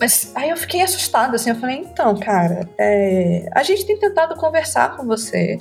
[0.00, 4.36] Mas aí eu fiquei assustada, assim, eu falei, então, cara, é, a gente tem tentado
[4.36, 5.58] conversar com você.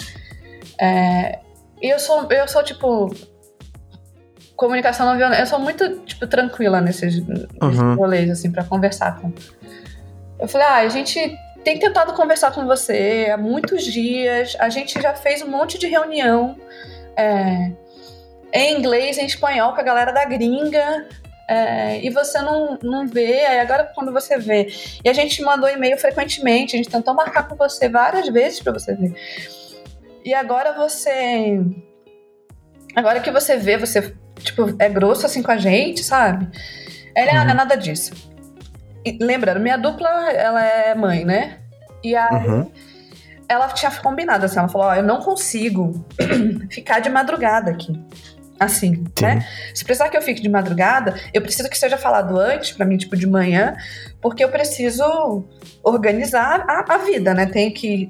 [0.79, 1.39] É,
[1.81, 3.09] e eu sou, eu sou, tipo,
[4.55, 5.41] comunicação não violenta.
[5.41, 7.47] Eu sou muito, tipo, tranquila nesses, nesses
[7.79, 7.95] Uhum.
[7.95, 9.31] rolês, assim, pra conversar com.
[10.39, 15.01] Eu falei, ah, a gente tem tentado conversar com você há muitos dias, a gente
[15.01, 16.55] já fez um monte de reunião
[17.15, 17.71] é,
[18.53, 21.07] em inglês, em espanhol com a galera da gringa.
[21.49, 24.67] é, e você não, não vê, aí agora quando você vê.
[25.03, 28.73] E a gente mandou e-mail frequentemente, a gente tentou marcar com você várias vezes pra
[28.73, 29.13] você ver.
[30.27, 31.57] E agora você.
[32.93, 36.49] Agora que você vê, você, tipo, é grosso assim com a gente, sabe?
[37.15, 38.11] Ele, ah, não é nada disso.
[39.05, 41.59] E, lembrando, minha dupla, ela é mãe, né?
[42.03, 42.69] E aí, Uhum.
[43.47, 46.05] ela tinha combinado assim, ela falou, ó, eu não consigo
[46.69, 47.93] ficar de madrugada aqui.
[48.59, 49.45] Assim, né?
[49.73, 52.97] Se precisar que eu fique de madrugada, eu preciso que seja falado antes, pra mim,
[52.97, 53.75] tipo, de manhã,
[54.21, 55.45] porque eu preciso
[55.83, 57.45] organizar a, a vida, né?
[57.45, 58.09] Tenho que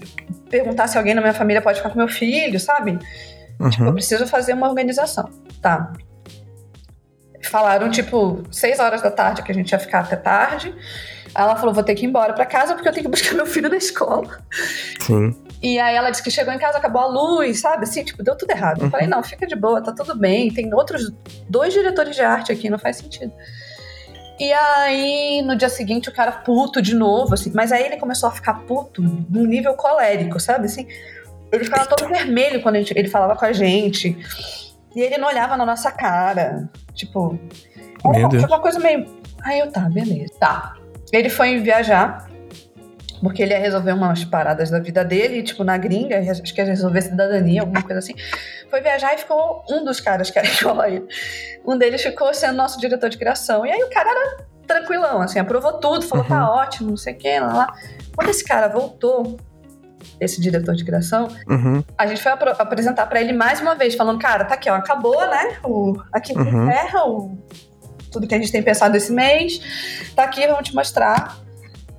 [0.49, 2.97] perguntar se alguém na minha família pode ficar com meu filho, sabe?
[3.71, 3.93] Tipo, eu Uhum.
[3.95, 5.29] preciso fazer uma organização.
[5.61, 5.91] Tá.
[7.43, 10.73] Falaram, tipo, seis horas da tarde que a gente ia ficar até tarde.
[11.35, 13.45] Ela falou, vou ter que ir embora pra casa porque eu tenho que buscar meu
[13.45, 14.39] filho na escola.
[14.99, 15.35] Sim.
[15.61, 17.83] E aí ela disse que chegou em casa, acabou a luz, sabe?
[17.83, 18.79] Assim, tipo, deu tudo errado.
[18.79, 18.91] Eu Uhum.
[18.91, 20.51] falei, não, fica de boa, tá tudo bem.
[20.53, 21.11] Tem outros
[21.49, 23.33] dois diretores de arte aqui, não faz sentido.
[24.39, 27.51] E aí, no dia seguinte, o cara puto de novo, assim.
[27.55, 30.67] Mas aí ele começou a ficar puto num nível colérico, sabe?
[30.67, 30.87] Assim,
[31.51, 34.15] ele ficava todo vermelho quando gente- ele falava com a gente.
[34.95, 36.69] E ele não olhava na nossa cara.
[36.93, 37.39] Tipo,
[38.13, 38.43] era Deus.
[38.43, 39.07] uma coisa meio.
[39.43, 40.33] Aí eu, tá, beleza.
[40.39, 40.75] Tá.
[41.11, 42.29] Ele foi viajar,
[43.21, 46.65] porque ele ia resolver umas paradas da vida dele, tipo, na gringa, acho que ia
[46.65, 48.13] resolver cidadania, alguma coisa assim.
[48.69, 51.07] Foi viajar e ficou um dos caras que era igual a ele.
[51.65, 53.65] Um deles ficou sendo nosso diretor de criação.
[53.65, 54.37] E aí o cara era
[54.67, 56.29] tranquilão, assim, aprovou tudo, falou, Uhum.
[56.29, 57.73] tá ótimo, não sei o que, lá, lá.
[58.15, 59.37] Quando esse cara voltou,
[60.19, 61.83] esse diretor de criação, Uhum.
[61.97, 64.75] a gente foi apro- apresentar pra ele mais uma vez, falando, cara, tá aqui, ó,
[64.75, 65.57] acabou, né?
[65.63, 66.69] O, aqui Uhum.
[66.69, 67.37] encerra o,
[68.11, 69.59] tudo que a gente tem pensado esse mês.
[70.15, 71.37] Tá aqui, vamos te mostrar.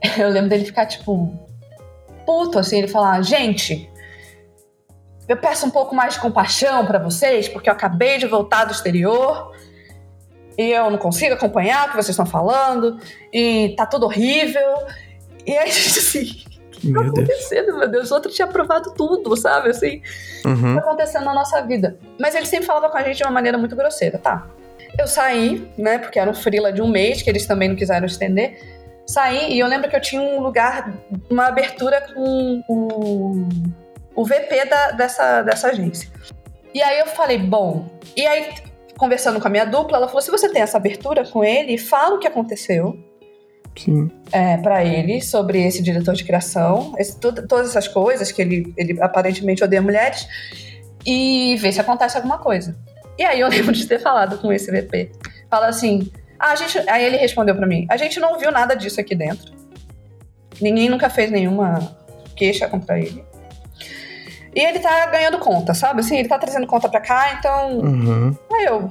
[0.19, 1.33] Eu lembro dele ficar, tipo,
[2.25, 3.91] puto, assim, ele falar, gente,
[5.29, 8.73] eu peço um pouco mais de compaixão pra vocês, porque eu acabei de voltar do
[8.73, 9.53] exterior
[10.57, 12.99] e eu não consigo acompanhar o que vocês estão falando,
[13.33, 14.63] e tá tudo horrível.
[15.47, 16.45] E aí, a gente, assim,
[16.85, 17.13] Meu Deus.
[17.19, 19.71] acontecendo, meu Deus, o outro tinha aprovado tudo, sabe?
[19.71, 20.03] Assim,
[20.47, 20.75] Uhum.
[20.77, 21.99] tá acontecendo na nossa vida.
[22.19, 24.47] Mas ele sempre falava com a gente de uma maneira muito grosseira, tá?
[24.99, 28.07] Eu saí, né, porque era um freela de um mês, que eles também não quiseram
[28.07, 28.78] estender.
[29.09, 30.93] Saí e eu lembro que eu tinha um lugar,
[31.31, 33.49] uma abertura com o,
[34.15, 36.09] o VP da- dessa, dessa agência.
[36.75, 37.89] E aí eu falei, bom.
[38.15, 38.51] E aí,
[38.99, 42.17] conversando com a minha dupla, ela falou: se você tem essa abertura com ele, fala
[42.17, 42.99] o que aconteceu
[43.77, 44.11] Sim.
[44.31, 48.75] é, para ele sobre esse diretor de criação, esse- tudo- todas essas coisas que ele,
[48.77, 50.29] ele aparentemente odeia mulheres,
[51.07, 52.77] e ver se acontece alguma coisa.
[53.19, 55.11] E aí eu lembro de ter falado com esse VP.
[55.51, 58.75] Fala assim, ah, a gente, aí ele respondeu para mim, a gente não viu nada
[58.77, 59.53] disso aqui dentro.
[60.61, 61.97] Ninguém nunca fez nenhuma
[62.37, 63.25] queixa contra ele.
[64.55, 66.01] E ele tá ganhando conta, sabe?
[66.01, 68.37] Assim, ele tá trazendo conta pra cá, então Uhum.
[68.53, 68.91] Aí eu,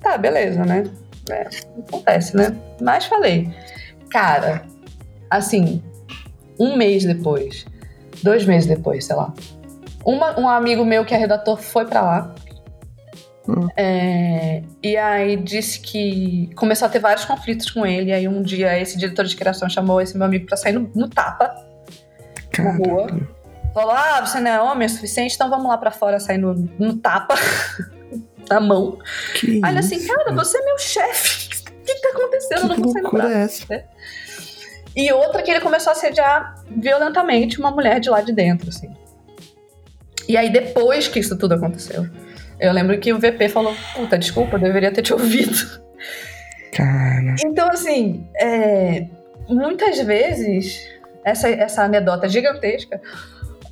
[0.00, 0.84] tá, beleza, né?
[1.28, 1.48] É,
[1.88, 2.56] acontece, né?
[2.80, 3.48] Mas falei,
[4.10, 4.62] cara,
[5.28, 5.82] assim,
[6.58, 7.64] um mês depois,
[8.22, 9.32] dois meses depois, sei lá,
[10.04, 12.34] uma- um amigo meu que é redator foi pra lá.
[13.50, 13.68] Hum.
[13.76, 18.10] É, e aí disse que começou a ter vários conflitos com ele.
[18.10, 20.90] E aí um dia esse diretor de criação chamou esse meu amigo pra sair no,
[20.94, 21.54] no tapa
[22.58, 23.08] na rua.
[23.74, 26.54] Falou: Ah, você não é homem o suficiente, então vamos lá pra fora sair no,
[26.78, 27.34] no tapa,
[28.48, 28.98] na mão.
[29.34, 31.50] Que Aí ele assim, cara, você é meu chefe.
[31.80, 32.60] O que, que tá acontecendo?
[32.60, 33.66] Eu não Que vou sair no loucura braço.
[33.72, 33.84] é essa?
[34.94, 38.94] E outra que ele começou a assediar violentamente uma mulher de lá de dentro, assim.
[40.28, 42.06] E aí, depois que isso tudo aconteceu,
[42.60, 45.80] eu lembro que o VP falou: Puta, desculpa, eu deveria ter te ouvido.
[46.72, 47.36] Cara.
[47.44, 49.06] Então, assim, é,
[49.48, 50.86] muitas vezes,
[51.24, 53.00] essa, essa anedota gigantesca,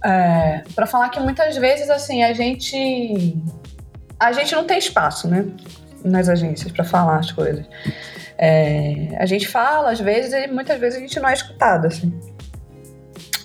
[0.05, 3.37] é, para falar que muitas vezes, assim, a gente.
[4.19, 5.45] A gente não tem espaço, né?
[6.05, 7.65] Nas agências para falar as coisas.
[8.37, 12.13] É, a gente fala, às vezes, e muitas vezes a gente não é escutado, assim.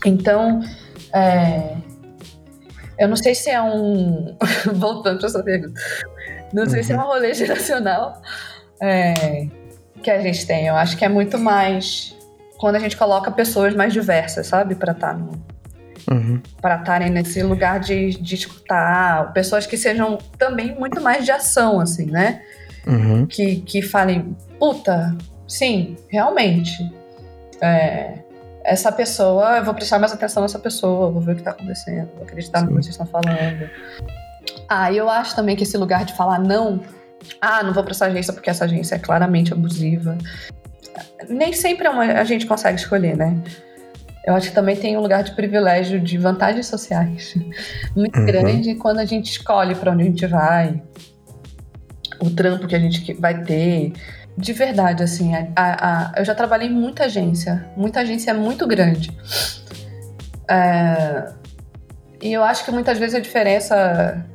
[0.05, 0.61] Então,
[1.13, 1.75] é,
[2.97, 4.37] eu não sei se é um.
[4.73, 5.79] Voltando para essa pergunta.
[6.53, 8.21] Não sei se é um rolê geracional
[8.81, 9.47] é,
[10.01, 10.67] que a gente tem.
[10.67, 12.15] Eu acho que é muito mais
[12.57, 14.75] quando a gente coloca pessoas mais diversas, sabe?
[14.75, 15.31] Para estar no,
[16.11, 16.41] Uhum.
[16.61, 21.79] para estarem nesse lugar de, de escutar, pessoas que sejam também muito mais de ação,
[21.79, 22.41] assim, né?
[22.85, 23.25] Uhum.
[23.25, 25.15] que, que falem, puta,
[25.47, 26.77] sim, realmente.
[27.61, 28.15] é,
[28.63, 32.09] essa pessoa, eu vou prestar mais atenção nessa pessoa, vou ver o que tá acontecendo,
[32.15, 32.81] vou acreditar no que Sim.
[32.81, 33.69] vocês estão falando.
[34.69, 36.81] Ah, e eu acho também que esse lugar de falar não,
[37.41, 40.17] ah, não vou pra essa agência porque essa agência é claramente abusiva.
[41.29, 43.37] Nem sempre é uma- a gente consegue escolher, né?
[44.25, 47.35] Eu acho que também tem um lugar de privilégio, de vantagens sociais
[47.95, 48.25] muito Uhum.
[48.25, 50.81] grande quando a gente escolhe pra onde a gente vai,
[52.21, 53.91] o trampo que a gente vai ter.
[54.37, 58.65] De verdade, assim, a- a- a- eu já trabalhei em muita agência, muita agência muito
[58.67, 59.11] grande.
[60.49, 61.31] É,
[62.21, 64.25] e eu acho que muitas vezes a diferença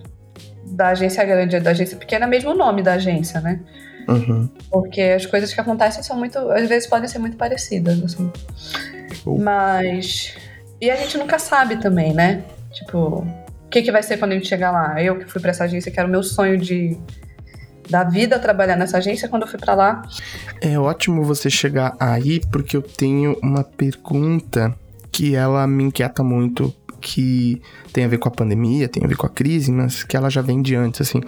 [0.66, 3.60] da agência grande e da agência pequena é mesmo o nome da agência, né?
[4.08, 4.48] Uhum.
[4.70, 6.38] Porque as coisas que acontecem são muito.
[6.50, 8.32] Às vezes podem ser muito parecidas, assim.
[9.22, 9.38] Show.
[9.38, 10.34] Mas.
[10.80, 12.42] E a gente nunca sabe também, né?
[12.72, 15.02] Tipo, o que, que vai ser quando a gente chegar lá?
[15.02, 16.96] Eu que fui pra essa agência, que era o meu sonho de.
[17.88, 20.02] Da vida trabalhar nessa agência, quando eu fui pra lá.
[20.60, 24.74] É ótimo você chegar aí, porque eu tenho uma pergunta
[25.10, 27.62] que ela me inquieta muito, que
[27.92, 30.28] tem a ver com a pandemia, tem a ver com a crise, mas que ela
[30.28, 31.20] já vem de antes, assim.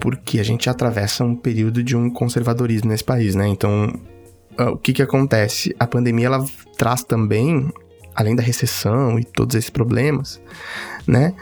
[0.00, 3.46] Porque a gente atravessa um período de um conservadorismo nesse país, né?
[3.48, 3.92] Então,
[4.58, 5.74] ah, o que que acontece?
[5.78, 6.44] A pandemia, ela
[6.76, 7.72] traz também,
[8.14, 10.40] além da recessão e todos esses problemas,
[11.06, 11.34] né?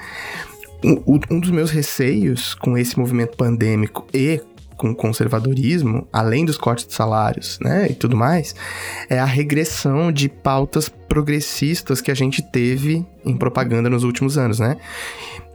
[0.85, 4.41] Um, dos meus receios com esse movimento pandêmico e
[4.77, 8.53] com o conservadorismo, além dos cortes de salários, né, e tudo mais,
[9.09, 14.59] é a regressão de pautas progressistas que a gente teve em propaganda nos últimos anos,
[14.59, 14.77] né?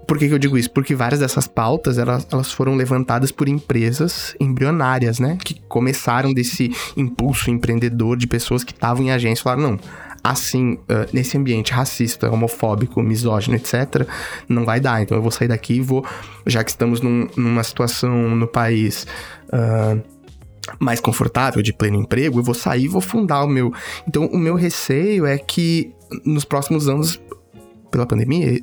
[0.08, 0.72] Por que, que eu digo isso?
[0.72, 5.38] Porque várias dessas pautas, elas, elas foram levantadas por empresas embrionárias, né?
[5.44, 9.80] Que começaram desse impulso empreendedor de pessoas que estavam em agência e falaram, não,
[10.24, 14.08] assim, ah, nesse ambiente racista, homofóbico, misógino, etc.,
[14.48, 15.02] não vai dar.
[15.02, 16.06] Então eu vou sair daqui e vou,
[16.46, 19.06] já que estamos num- numa situação no país
[19.52, 19.98] ah,
[20.80, 23.72] mais confortável, de pleno emprego, eu vou sair e vou fundar o meu.
[24.08, 25.94] Então o meu receio é que
[26.26, 27.20] nos próximos anos,
[27.90, 28.62] pela pandemia,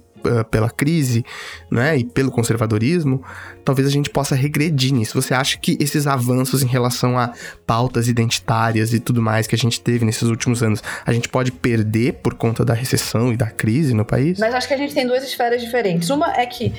[0.51, 1.25] pela crise,
[1.70, 3.22] né, e pelo conservadorismo,
[3.64, 5.20] talvez a gente possa regredir nisso.
[5.20, 7.33] Você acha que esses avanços em relação a
[7.66, 11.53] pautas identitárias e tudo mais que a gente teve nesses últimos anos, a gente pode
[11.53, 14.39] perder por conta da recessão e da crise no país?
[14.39, 16.11] Mas acho que a gente tem duas esferas diferentes.
[16.11, 16.72] Uma é que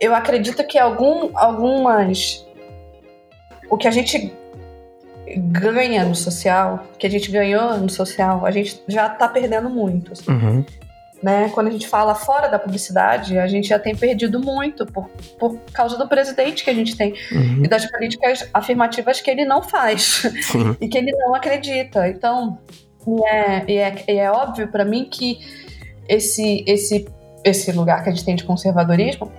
[0.00, 2.44] eu acredito que algum, algumas.
[3.70, 4.32] O que a gente
[5.36, 10.12] ganha no social, que a gente ganhou no social, a gente já tá perdendo muito.
[10.12, 10.64] assim, Uhum,
[11.22, 11.48] né?
[11.50, 15.08] Quando a gente fala fora da publicidade, a gente já tem perdido muito por,
[15.38, 19.44] por causa do presidente que a gente tem uhum, e das políticas afirmativas que ele
[19.44, 20.76] não faz sim.
[20.80, 22.08] e que ele não acredita.
[22.08, 22.58] Então,
[23.26, 25.38] é, é, é óbvio para mim que
[26.08, 27.06] esse, esse,
[27.44, 29.30] esse lugar que a gente tem de conservadorismo,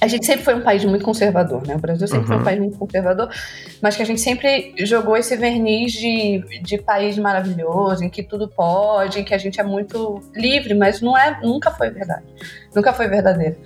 [0.00, 1.76] a gente sempre foi um país muito conservador, né?
[1.76, 2.44] O Brasil sempre foi um Uhum.
[2.44, 3.30] país muito conservador,
[3.80, 8.48] mas que a gente sempre jogou esse verniz de, de país maravilhoso, em que tudo
[8.48, 12.24] pode, em que a gente é muito livre, mas não é, nunca foi verdade.
[12.74, 13.56] Nunca foi verdadeiro.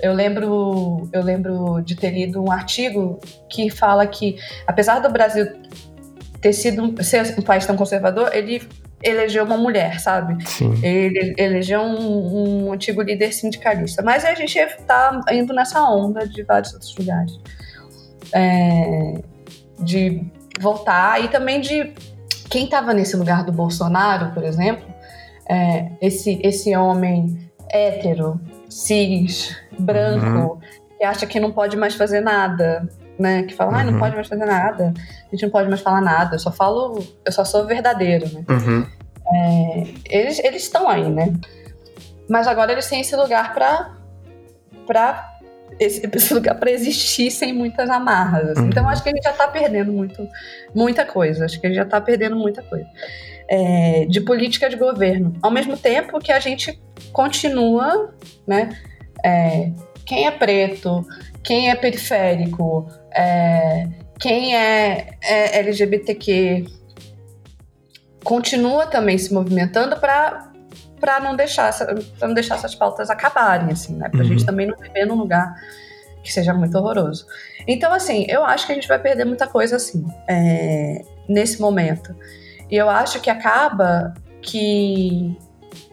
[0.00, 3.18] Eu lembro, eu lembro de ter lido um artigo
[3.48, 5.46] que fala que, apesar do Brasil
[6.40, 8.62] ter sido ser um país tão conservador, ele
[9.02, 10.44] elegeu uma mulher, sabe?
[10.46, 10.74] Sim.
[10.82, 14.02] Ele elegeu um, um antigo líder sindicalista.
[14.02, 17.38] Mas a gente tá indo nessa onda de vários outros lugares.
[18.32, 19.14] É,
[19.78, 20.24] de
[20.60, 21.92] voltar e também de
[22.50, 24.86] quem estava nesse lugar do Bolsonaro, por exemplo,
[25.48, 30.60] é, esse, esse homem hétero, cis, branco,
[30.98, 32.88] que acha que não pode mais fazer nada,
[33.18, 33.42] né?
[33.44, 33.98] Que fala, ah, não Uhum.
[33.98, 37.32] pode mais fazer nada, a gente não pode mais falar nada, eu só falo, eu
[37.32, 38.44] só sou verdadeiro, né?
[38.48, 38.86] Uhum,
[40.08, 41.32] eles eles estão aí, né?
[42.28, 43.92] Mas agora eles têm esse lugar para
[44.86, 45.32] para
[45.80, 48.50] esse, esse lugar para existir sem muitas amarras.
[48.50, 48.62] assim.
[48.62, 48.68] Uhum.
[48.68, 50.28] Então acho que a gente já tá perdendo muito
[50.74, 51.44] muita coisa.
[51.44, 52.86] Acho que a gente já tá perdendo muita coisa
[53.48, 55.32] É, de política de governo.
[55.42, 56.80] Ao mesmo tempo que a gente
[57.12, 58.12] continua,
[58.46, 58.70] né?
[59.24, 59.70] é,
[60.04, 61.04] quem é preto,
[61.46, 63.86] quem é periférico, é,
[64.18, 66.66] quem é, é LGBTQ,
[68.24, 70.52] continua também se movimentando para
[71.00, 71.72] para não deixar
[72.18, 74.08] pra não deixar essas pautas acabarem assim, né?
[74.08, 74.24] Pra Uhum.
[74.26, 75.54] gente também não viver num lugar
[76.22, 77.26] que seja muito horroroso.
[77.68, 82.16] Então, assim, eu acho que a gente vai perder muita coisa assim é, nesse momento.
[82.70, 85.36] E eu acho que acaba que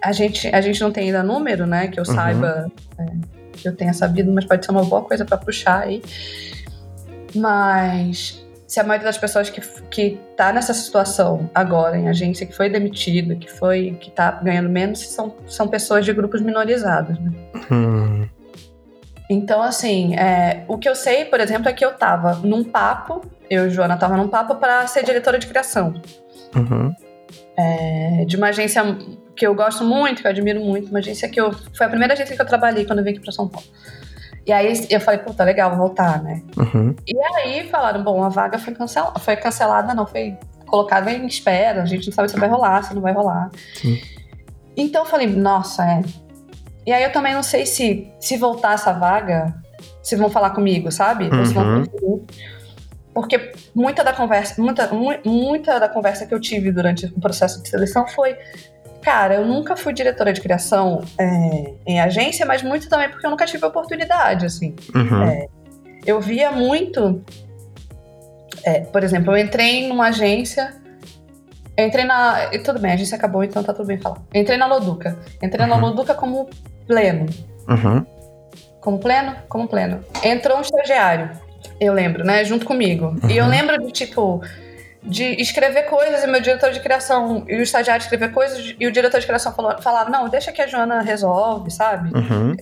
[0.01, 1.89] a gente a gente não tem ainda número, né?
[1.89, 2.15] Que eu Uhum.
[2.15, 3.03] saiba, é,
[3.63, 6.03] que eu tenha sabido, mas pode ser uma boa coisa para puxar aí.
[7.33, 12.53] Mas se a maioria das pessoas que, que tá nessa situação agora em agência, que
[12.53, 17.31] foi demitida, que foi que tá ganhando menos, são, são pessoas de grupos minorizados, né?
[17.71, 18.27] Hum,
[19.29, 23.21] Então, assim, é, o que eu sei, por exemplo, é que eu tava num papo,
[23.49, 25.93] eu e Joana tava num papo para ser diretora de criação.
[26.55, 26.93] Uhum.
[27.57, 28.83] É, de uma agência
[29.35, 31.51] que eu gosto muito, que eu admiro muito, uma agência que eu.
[31.75, 33.67] Foi a primeira agência que eu trabalhei quando eu vim aqui pra São Paulo.
[34.45, 36.43] E aí eu falei, puta, legal, vou voltar, né?
[36.57, 36.95] Uhum.
[37.07, 39.17] E aí falaram, bom, a vaga foi cancelada.
[39.19, 42.93] Foi cancelada, não, foi colocada em espera, a gente não sabe se vai rolar, se
[42.93, 43.49] não vai rolar.
[43.75, 44.01] Sim.
[44.75, 46.01] Então eu falei, nossa, é.
[46.85, 49.55] E aí eu também não sei se, se voltar essa vaga,
[50.01, 51.29] se vão falar comigo, sabe?
[51.33, 52.25] Ou se vão Uhum.
[53.13, 57.61] Porque muita da conversa, muita, mu- muita da conversa que eu tive durante o processo
[57.61, 58.35] de seleção foi,
[59.03, 63.29] cara, eu nunca fui diretora de criação é, em agência, mas muito também porque eu
[63.29, 64.75] nunca tive oportunidade, assim.
[64.95, 65.47] Uhum.
[66.05, 67.21] Eu via muito,
[68.63, 70.73] é, por exemplo, eu entrei numa agência,
[71.77, 74.17] eu entrei na, e tudo bem, a agência acabou, então tá tudo bem falar.
[74.33, 75.81] Eu entrei na Loduca, entrei na Uhum.
[75.81, 76.49] Loduca como
[76.87, 77.25] pleno,
[77.67, 78.05] Uhum.
[78.81, 80.03] como pleno, como pleno.
[80.23, 81.29] Entrou um estagiário,
[81.79, 83.15] eu lembro, né, junto comigo.
[83.29, 83.49] E eu Uhum.
[83.49, 84.41] lembro de tipo
[85.05, 88.91] de escrever coisas e meu diretor de criação e o estagiário escrever coisas e o
[88.91, 92.09] diretor de criação falou, falava, não, deixa que a Joana resolve, sabe?
[92.15, 92.55] Uhum.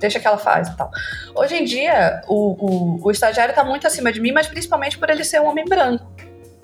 [0.00, 0.90] deixa que ela faz e tal.
[1.34, 5.10] Hoje em dia, o, o, o estagiário tá muito acima de mim, mas principalmente por
[5.10, 6.06] ele ser um homem branco.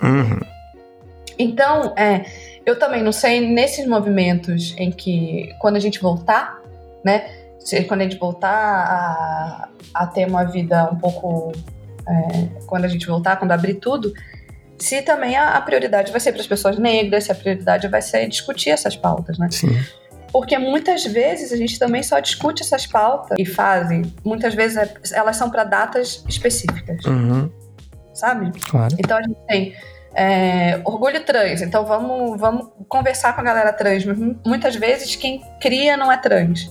[0.01, 0.39] Uhum.
[1.37, 2.25] Então, é,
[2.65, 6.59] eu também não sei nesses movimentos em que, quando a gente voltar,
[7.03, 7.29] né?
[7.59, 11.51] se- Quando a gente voltar a, a ter uma vida um pouco.
[12.07, 14.13] é, quando a gente voltar, quando abrir tudo,
[14.77, 18.01] se também a, a prioridade vai ser para as pessoas negras, se a prioridade vai
[18.01, 19.47] ser discutir essas pautas, né?
[19.51, 19.77] Sim.
[20.31, 24.01] Porque muitas vezes a gente também só discute essas pautas e fazem.
[24.23, 27.49] Muitas vezes é- elas são para datas específicas, Uhum.
[28.13, 28.51] sabe?
[28.69, 28.95] Claro.
[28.99, 29.73] Então a gente tem
[30.17, 31.61] é, orgulho trans.
[31.61, 34.05] Então vamos, vamos conversar com a galera trans.
[34.05, 36.69] Mas mu- muitas vezes quem cria não é trans.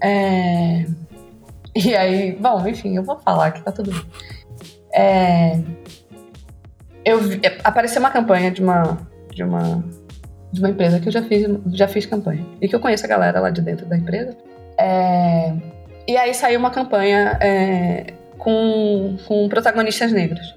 [0.00, 0.84] É,
[1.74, 4.02] E aí, bom, enfim, eu vou falar que tá tudo bem.
[4.94, 5.58] É,
[7.06, 8.98] Eu vi- é, apareceu uma campanha de uma
[9.30, 9.84] de uma
[10.52, 13.08] de uma empresa que eu já fiz já fiz campanha e que eu conheço a
[13.08, 14.36] galera lá de dentro da empresa.
[14.78, 15.52] É,
[16.08, 20.54] E aí saiu uma campanha é, com, com protagonistas negros.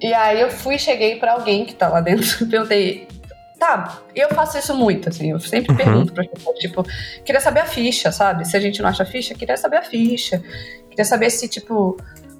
[0.00, 3.08] E aí eu fui, cheguei pra alguém que tá lá dentro e perguntei.
[3.58, 5.76] Tá, eu faço isso muito, assim, eu sempre Uhum.
[5.78, 6.84] pergunto para pessoas, tipo,
[7.24, 8.46] queria saber a ficha, sabe?
[8.46, 10.42] Se a gente não acha a ficha, queria saber a ficha.
[10.90, 11.96] Queria saber se, tipo.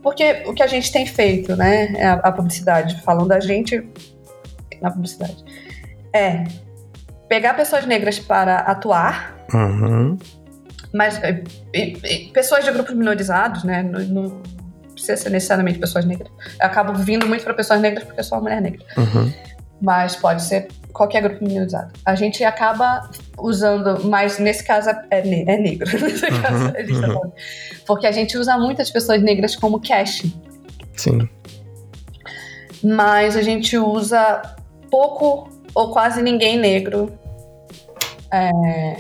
[0.06, 1.92] Porque o que a gente tem feito, né?
[1.96, 3.84] é A, a publicidade, falando da gente
[4.80, 5.34] na publicidade,
[6.12, 6.44] é
[7.28, 10.16] pegar pessoas negras para atuar Uhum.
[10.94, 11.42] mas é,
[11.74, 13.82] e- e pessoas de grupos minorizados, né?
[13.82, 14.40] Não,
[14.92, 16.30] precisa ser necessariamente pessoas negras.
[16.60, 18.84] Eu acabo vindo muito para pessoas negras porque eu sou uma mulher negra.
[18.96, 19.32] Uhum.
[19.80, 21.92] Mas pode ser qualquer grupo minorizado.
[22.04, 25.86] A gente acaba usando, mas nesse caso é, ne- é negro.
[26.00, 27.14] Nesse caso, a gente tá uhum.
[27.14, 27.32] falando.
[27.86, 30.24] Porque a gente usa muitas pessoas negras como cash.
[30.94, 31.28] Sim.
[32.82, 34.40] mas a gente usa
[34.90, 37.12] pouco ou quase ninguém negro
[38.32, 38.96] é,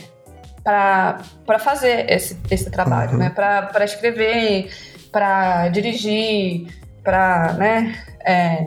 [0.62, 3.18] para fazer esse, esse trabalho, Uhum.
[3.18, 3.30] né?
[3.30, 4.70] Para escrever,
[5.10, 6.66] para dirigir,
[7.02, 7.94] para, né?
[8.24, 8.66] é,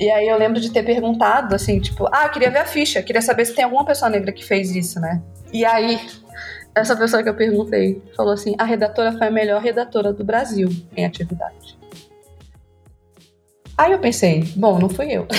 [0.00, 3.22] e aí eu lembro de ter perguntado, assim, tipo, ah, queria ver a ficha, queria
[3.22, 5.20] saber se tem alguma pessoa negra que fez isso, né?
[5.52, 6.00] E aí,
[6.74, 10.68] essa pessoa que eu perguntei falou assim, a redatora foi a melhor redatora do Brasil
[10.96, 11.76] em atividade.
[13.76, 15.26] Aí eu pensei, bom, não fui eu.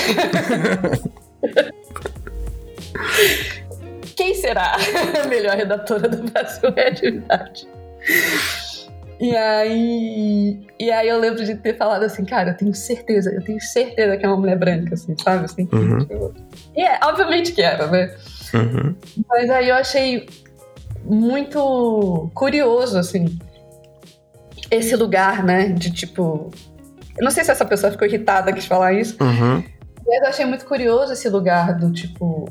[4.16, 4.76] Quem será
[5.24, 7.68] a melhor redatora do Brasil em atividade?
[9.20, 13.44] E aí, e aí eu lembro de ter falado assim, cara, eu tenho certeza, eu
[13.44, 15.44] tenho certeza que é uma mulher branca, assim, sabe?
[15.44, 15.98] Assim, Uhum.
[16.00, 16.34] tipo,
[16.76, 18.16] e é, obviamente que era, né?
[18.54, 18.96] Uhum.
[19.28, 20.26] Mas aí eu achei
[21.04, 23.38] muito curioso, assim,
[24.72, 25.68] esse lugar, né?
[25.70, 26.50] De tipo.
[27.18, 29.62] Eu não sei se essa pessoa ficou irritada quis falar isso, Uhum.
[30.08, 32.48] mas eu achei muito curioso esse lugar do tipo.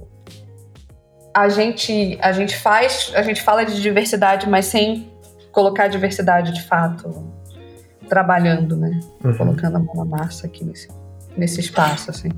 [1.33, 5.11] A gente, a gente faz, a gente fala de diversidade, mas sem
[5.59, 7.33] colocar a diversidade de fato
[8.09, 9.01] trabalhando, né?
[9.25, 9.37] Uhum.
[9.37, 10.87] colocando a mão na massa aqui nesse,
[11.37, 12.29] nesse espaço, assim.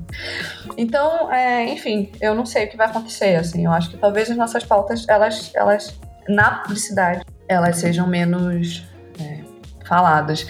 [0.75, 3.65] Então, é, enfim, eu não sei o que vai acontecer, assim.
[3.65, 8.83] Eu acho que talvez as nossas pautas, elas, elas na publicidade, elas sejam menos
[9.19, 9.41] é,
[9.85, 10.47] faladas.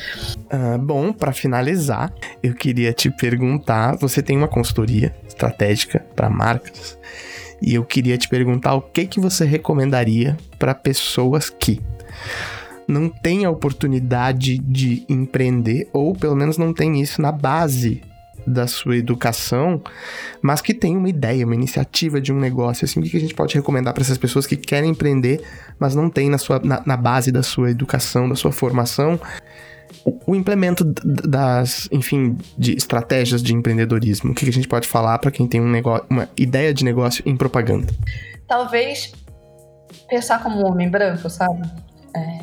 [0.50, 6.98] Ah, bom, para finalizar, eu queria te perguntar: você tem uma consultoria estratégica para marcas?
[7.62, 11.82] E eu queria te perguntar o que que você recomendaria para pessoas que
[12.92, 18.02] não têm a oportunidade de empreender ou pelo menos não têm isso na base
[18.46, 19.82] da sua educação,
[20.42, 23.36] mas que tem uma ideia, uma iniciativa de um negócio, assim, o que a gente
[23.36, 25.42] pode recomendar para essas pessoas que querem empreender,
[25.80, 29.20] mas não tem na, sua, na, na base da sua educação, da sua formação,
[30.26, 34.32] o implemento das, enfim, de estratégias de empreendedorismo.
[34.32, 37.24] O que a gente pode falar para quem tem um negócio, uma ideia de negócio
[37.26, 37.94] em propaganda?
[38.48, 39.12] Talvez
[40.10, 41.70] pensar como um homem branco, sabe?
[42.16, 42.40] É,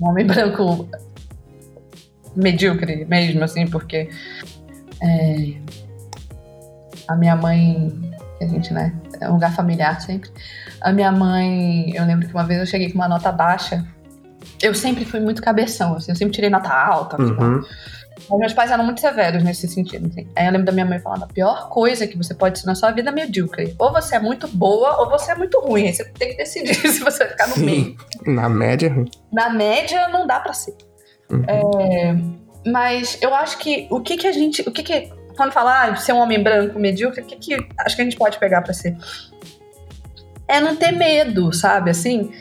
[0.00, 0.88] um homem branco
[2.34, 4.10] medíocre mesmo, assim, porque
[5.00, 5.54] é,
[7.08, 7.92] a minha mãe,
[8.40, 10.30] a gente, né, é um lugar familiar sempre.
[10.80, 13.84] A minha mãe, eu lembro que uma vez eu cheguei com uma nota baixa.
[14.62, 17.20] Eu sempre fui muito cabeção, assim, eu sempre tirei nota alta.
[17.20, 17.62] Uhum.
[18.30, 20.08] Mas meus pais eram muito severos nesse sentido.
[20.08, 20.28] Assim.
[20.36, 22.74] Aí eu lembro da minha mãe falando: a pior coisa que você pode ser na
[22.74, 23.74] sua vida é medíocre.
[23.78, 25.86] Ou você é muito boa ou você é muito ruim.
[25.86, 27.64] Aí você tem que decidir se você vai ficar no Sim.
[27.64, 27.96] meio.
[28.26, 29.10] Na média, é ruim.
[29.32, 30.74] Na média, não dá pra ser.
[31.30, 31.44] Uhum.
[31.48, 32.16] É,
[32.70, 34.62] mas eu acho que o que que a gente.
[34.62, 35.12] O que que.
[35.36, 38.16] Quando falar ah, ser um homem branco medíocre, o que que acho que a gente
[38.16, 38.96] pode pegar pra ser?
[40.46, 41.90] É não ter medo, sabe?
[41.90, 42.32] Assim.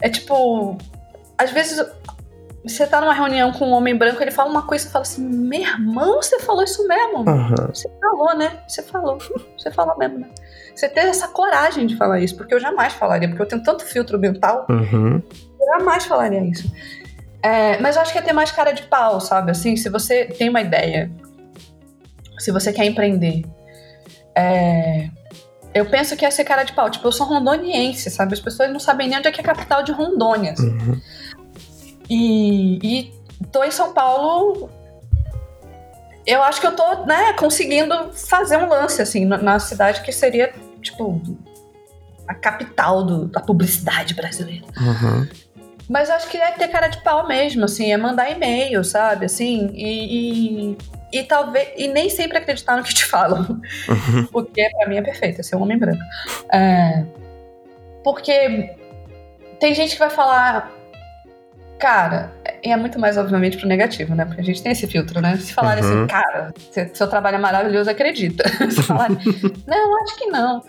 [0.00, 0.76] É tipo.
[1.36, 1.78] Às vezes
[2.64, 5.02] você tá numa reunião com um homem branco, ele fala uma coisa e você fala
[5.02, 7.18] assim: meu irmão, você falou isso mesmo?
[7.18, 7.54] Uhum.
[7.72, 8.58] Você falou, né?
[8.66, 9.18] Você falou.
[9.56, 10.28] Você falou mesmo, né?
[10.74, 13.84] Você teve essa coragem de falar isso, porque eu jamais falaria, porque eu tenho tanto
[13.84, 15.20] filtro mental, Uhum.
[15.60, 16.70] eu jamais falaria isso.
[17.42, 19.50] É, mas eu acho que é ter mais cara de pau, sabe?
[19.50, 21.10] Assim, se você tem uma ideia,
[22.38, 23.44] se você quer empreender,
[24.36, 25.08] é,
[25.74, 26.90] eu penso que é ser cara de pau.
[26.90, 28.34] Tipo, eu sou rondoniense, sabe?
[28.34, 30.52] As pessoas não sabem nem onde é que é a capital de Rondônia.
[30.52, 30.68] assim.
[30.68, 31.00] Uhum.
[32.10, 33.12] E, e
[33.52, 34.70] tô em São Paulo.
[36.26, 40.12] Eu acho que eu tô, né, conseguindo fazer um lance, assim, na, na cidade que
[40.12, 40.52] seria,
[40.82, 41.20] tipo,
[42.26, 44.66] a capital do- da publicidade brasileira.
[44.78, 45.26] Uhum.
[45.88, 49.24] Mas eu acho que é ter cara de pau mesmo, assim, é mandar e-mail, sabe,
[49.24, 50.78] assim, e, e,
[51.14, 54.26] e talvez, e nem sempre acreditar no que te falam, Uhum.
[54.30, 56.02] porque pra mim é perfeito, é ser um homem branco.
[56.52, 57.04] É,
[58.04, 58.74] porque
[59.58, 60.70] tem gente que vai falar,
[61.78, 65.20] cara, e é muito mais obviamente pro negativo, né, porque a gente tem esse filtro,
[65.20, 66.04] né, se falarem Uhum.
[66.04, 66.52] assim, cara,
[66.92, 68.44] seu, trabalho é maravilhoso, acredita.
[68.70, 69.16] se falarem,
[69.66, 70.62] não, acho que não.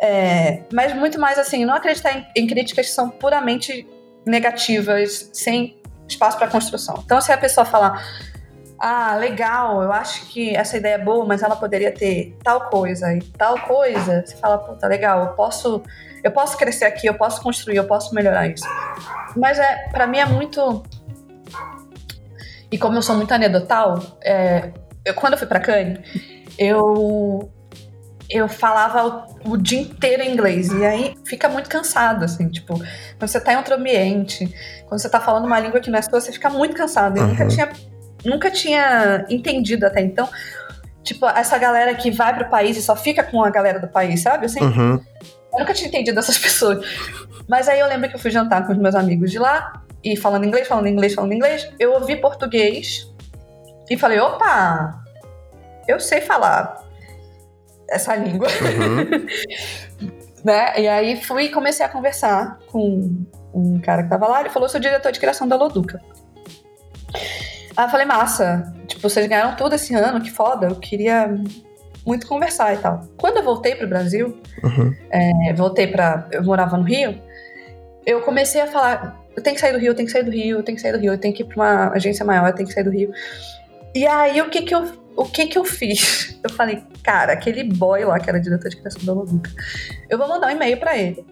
[0.00, 3.86] É, mas muito mais assim, não acreditar em, em críticas que são puramente
[4.26, 5.76] negativas, sem
[6.08, 7.02] espaço para construção.
[7.04, 8.02] Então, se a pessoa falar,
[8.78, 13.14] ah, legal, eu acho que essa ideia é boa, mas ela poderia ter tal coisa
[13.14, 15.82] e tal coisa, você fala, puta, legal, eu posso,
[16.24, 18.64] eu posso crescer aqui, eu posso construir, eu posso melhorar isso.
[19.36, 20.82] Mas é, para mim é muito
[22.72, 24.72] e como eu sou muito anedotal, é,
[25.04, 25.98] eu, quando eu fui pra Cannes,
[26.58, 27.48] eu
[28.30, 30.72] eu falava o, o dia inteiro em inglês.
[30.72, 32.74] E aí fica muito cansado, assim, tipo,
[33.18, 34.46] quando você tá em outro ambiente,
[34.88, 37.18] quando você tá falando uma língua que não é sua, você fica muito cansado.
[37.18, 37.48] Eu nunca Uhum.
[37.50, 37.72] tinha,
[38.24, 40.28] nunca tinha entendido até então.
[41.02, 44.22] Tipo, essa galera que vai pro país e só fica com a galera do país,
[44.22, 44.46] sabe?
[44.46, 44.98] Assim, Uhum.
[45.54, 46.84] Eu nunca tinha entendido essas pessoas.
[47.48, 50.16] Mas aí eu lembro que eu fui jantar com os meus amigos de lá, e
[50.16, 53.10] falando inglês, falando inglês, falando inglês, eu ouvi português
[53.88, 55.02] e falei, opa,
[55.88, 56.84] eu sei falar
[57.88, 58.48] essa língua.
[58.48, 60.12] Uhum.
[60.44, 60.78] né?
[60.78, 63.24] E aí fui e comecei a conversar com
[63.54, 66.00] um cara que tava lá, ele falou, sou diretor de criação da Loduca.
[67.76, 71.34] Aí eu falei, massa, tipo, vocês ganharam tudo esse ano, que foda, eu queria
[72.06, 73.00] muito conversar e tal.
[73.16, 74.94] Quando eu voltei pro Brasil, Uhum.
[75.10, 76.28] é, voltei pra.
[76.32, 77.20] Eu morava no Rio,
[78.06, 80.30] eu comecei a falar: eu tenho que sair do Rio, eu tenho que sair do
[80.30, 82.48] Rio, eu tenho que sair do Rio, eu tenho que ir pra uma agência maior,
[82.48, 83.12] eu tenho que sair do Rio.
[83.94, 86.38] E aí, o que que eu, o que que eu fiz?
[86.44, 89.50] Eu falei: cara, aquele boy lá que era diretor de criação da Loduca,
[90.10, 91.24] eu vou mandar um e-mail pra ele.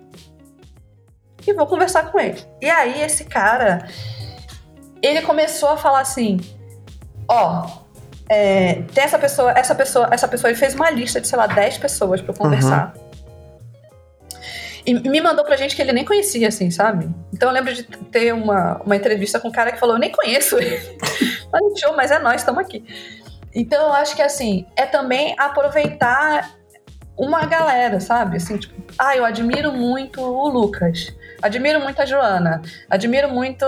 [1.46, 2.40] E vou conversar com ele.
[2.62, 3.86] E aí, esse cara,
[5.02, 6.38] ele começou a falar assim:
[7.28, 7.81] ó.
[8.32, 11.46] É, tem essa pessoa, essa pessoa, essa pessoa, ele fez uma lista de, sei lá,
[11.46, 12.94] 10 pessoas pra eu conversar.
[14.86, 17.08] E me mandou pra gente que ele nem conhecia, assim, sabe?
[17.30, 20.10] Então eu lembro de ter uma, uma entrevista com um cara que falou: Eu nem
[20.10, 20.80] conheço ele.
[21.52, 22.82] mas, show, mas é nós, estamos aqui.
[23.54, 26.50] Então eu acho que, assim, é também aproveitar
[27.16, 28.38] uma galera, sabe?
[28.38, 33.64] Assim, tipo, ah, eu admiro muito o Lucas, admiro muito a Joana, admiro muito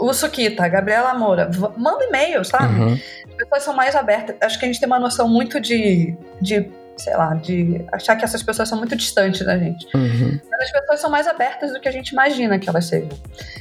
[0.00, 1.50] o Suquita, a Gabriela Moura.
[1.76, 2.80] Manda e-mail, sabe?
[2.80, 2.94] Uhum.
[2.94, 4.36] As pessoas são mais abertas.
[4.40, 8.24] Acho que a gente tem uma noção muito de, de, sei lá, de achar que
[8.24, 9.86] essas pessoas são muito distantes da gente.
[9.94, 10.40] Uhum.
[10.50, 13.10] Mas as pessoas são mais abertas do que a gente imagina que elas sejam.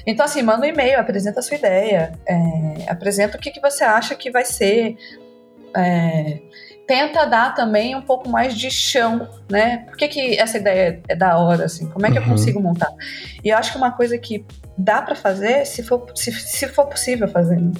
[0.07, 3.83] Então, assim, manda um e-mail, apresenta a sua ideia, é, apresenta o que, que você
[3.83, 4.97] acha que vai ser.
[5.75, 6.39] é,
[6.89, 9.85] tenta dar também um pouco mais de chão, né?
[9.85, 11.87] Por que, que essa ideia é da hora, assim?
[11.87, 12.29] Como é que eu Uhum.
[12.29, 12.89] consigo montar?
[13.43, 14.43] E eu acho que uma coisa que
[14.75, 17.71] dá pra fazer, se for, se, se for possível fazer, né?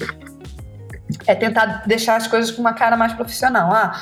[1.25, 3.71] é tentar deixar as coisas com uma cara mais profissional.
[3.73, 3.99] Ah,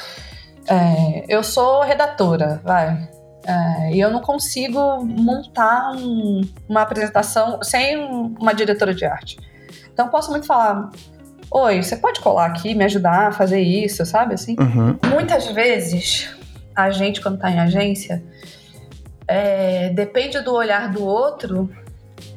[0.68, 3.10] é, eu sou redatora, vai.
[3.48, 9.38] É, e eu não consigo montar um, uma apresentação sem uma diretora de arte.
[9.94, 10.90] Então posso muito falar,
[11.52, 14.56] oi, você pode colar aqui, me ajudar a fazer isso, sabe assim?
[14.60, 14.98] Uhum.
[15.10, 16.30] Muitas vezes
[16.76, 18.24] a gente quando está em agência
[19.28, 21.70] é, depende do olhar do outro,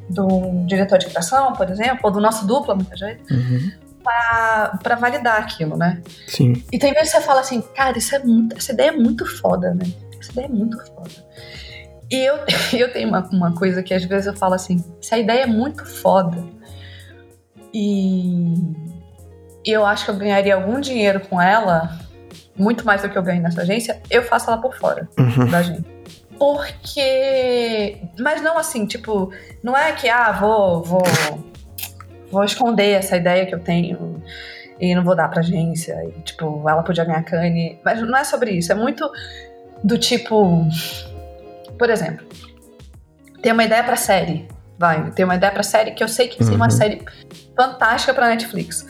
[0.09, 3.23] do diretor de criação, por exemplo, ou do nosso dupla muitas vezes.
[3.31, 3.71] Uhum.
[4.03, 6.03] Pra, validar aquilo, né?
[6.27, 6.65] Sim.
[6.73, 9.25] E tem vezes que você fala assim, cara, isso é muito, essa ideia é muito
[9.27, 9.85] foda, né?
[10.19, 11.11] Essa ideia é muito foda.
[12.11, 12.39] E eu,
[12.73, 15.85] eu tenho uma, uma coisa que às vezes eu falo assim, essa ideia é muito
[15.87, 16.43] foda.
[17.73, 18.55] E
[19.65, 21.99] eu acho que eu ganharia algum dinheiro com ela,
[22.57, 25.49] muito mais do que eu ganho nessa agência, eu faço ela por fora uhum.
[25.49, 25.85] da gente.
[26.39, 27.99] Porque.
[28.19, 29.31] Mas não assim, tipo,
[29.63, 31.03] não é que, ah, vou, vou
[32.31, 34.23] vou esconder essa ideia que eu tenho
[34.79, 35.97] e não vou dar pra agência.
[36.05, 37.79] E, tipo, ela podia ganhar cane.
[37.85, 38.73] Mas não é sobre isso.
[38.73, 39.11] É muito
[39.83, 40.67] do tipo.
[41.79, 42.27] Por exemplo,
[43.43, 44.49] tem uma ideia pra série.
[44.79, 46.71] Vai, tem uma ideia pra série que eu sei que vai ser uma uhum.
[46.71, 47.05] série
[47.55, 48.87] fantástica pra Netflix.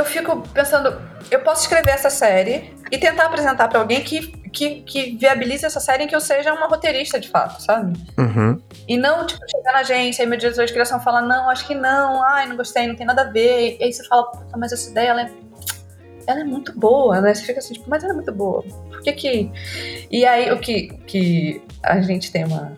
[0.00, 0.98] Eu fico pensando,
[1.30, 5.78] eu posso escrever essa série e tentar apresentar para alguém que que, que viabilize essa
[5.78, 7.96] série em que eu seja uma roteirista de fato, sabe?
[8.18, 8.60] Uhum.
[8.88, 11.74] E não, tipo, chegar na agência e meu diretor de criação fala, não, acho que
[11.74, 13.76] não, ai, não gostei, não tem nada a ver.
[13.78, 15.30] E aí você fala, puta, mas essa ideia, ela é,
[16.26, 17.32] ela é muito boa, né?
[17.32, 18.62] Você fica assim, tipo, mas ela é muito boa.
[18.62, 19.52] Por que que...
[20.10, 22.72] E aí, o que, que a gente tem uma...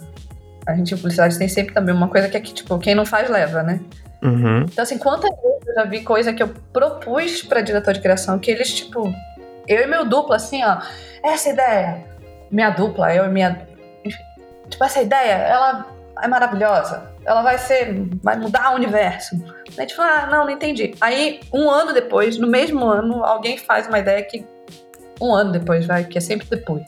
[0.67, 3.07] A gente em publicidade tem sempre também uma coisa que é que, tipo, quem não
[3.07, 3.81] faz, leva, né?
[4.23, 4.63] Uhum.
[4.63, 8.39] Então, assim, quantas vezes eu já vi coisa que eu propus pra diretor de criação
[8.39, 9.13] que eles, tipo...
[9.69, 10.81] Eu e meu duplo, assim, ó
[11.23, 12.05] essa ideia,
[12.51, 13.67] minha dupla, eu e minha.
[14.69, 15.87] Tipo, essa ideia, ela
[16.21, 17.11] é maravilhosa.
[17.25, 17.95] Ela vai ser.
[18.23, 19.37] vai mudar o universo.
[19.77, 20.95] A gente fala, ah, não, não entendi.
[21.01, 24.45] Aí, um ano depois, no mesmo ano, alguém faz uma ideia que.
[25.23, 26.83] Um ano depois, vai, que é sempre depois.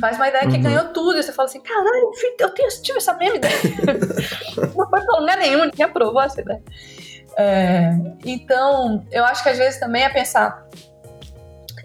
[0.00, 0.62] Faz uma ideia que uhum.
[0.62, 1.18] ganhou tudo.
[1.18, 3.54] E você fala assim: caralho, eu tenho, tive essa mesma ideia.
[4.56, 6.62] não foi pra lugar nenhum, ninguém aprovou essa ideia.
[7.36, 7.90] É,
[8.24, 10.66] então, eu acho que às vezes também é pensar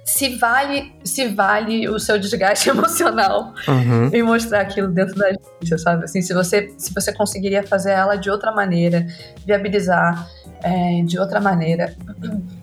[0.07, 4.09] se vale, se vale o seu desgaste emocional uhum.
[4.13, 6.05] em mostrar aquilo dentro da agência, sabe?
[6.05, 9.05] Assim, se você, se você conseguiria fazer ela de outra maneira,
[9.45, 10.25] viabilizar
[10.63, 11.93] é, de outra maneira.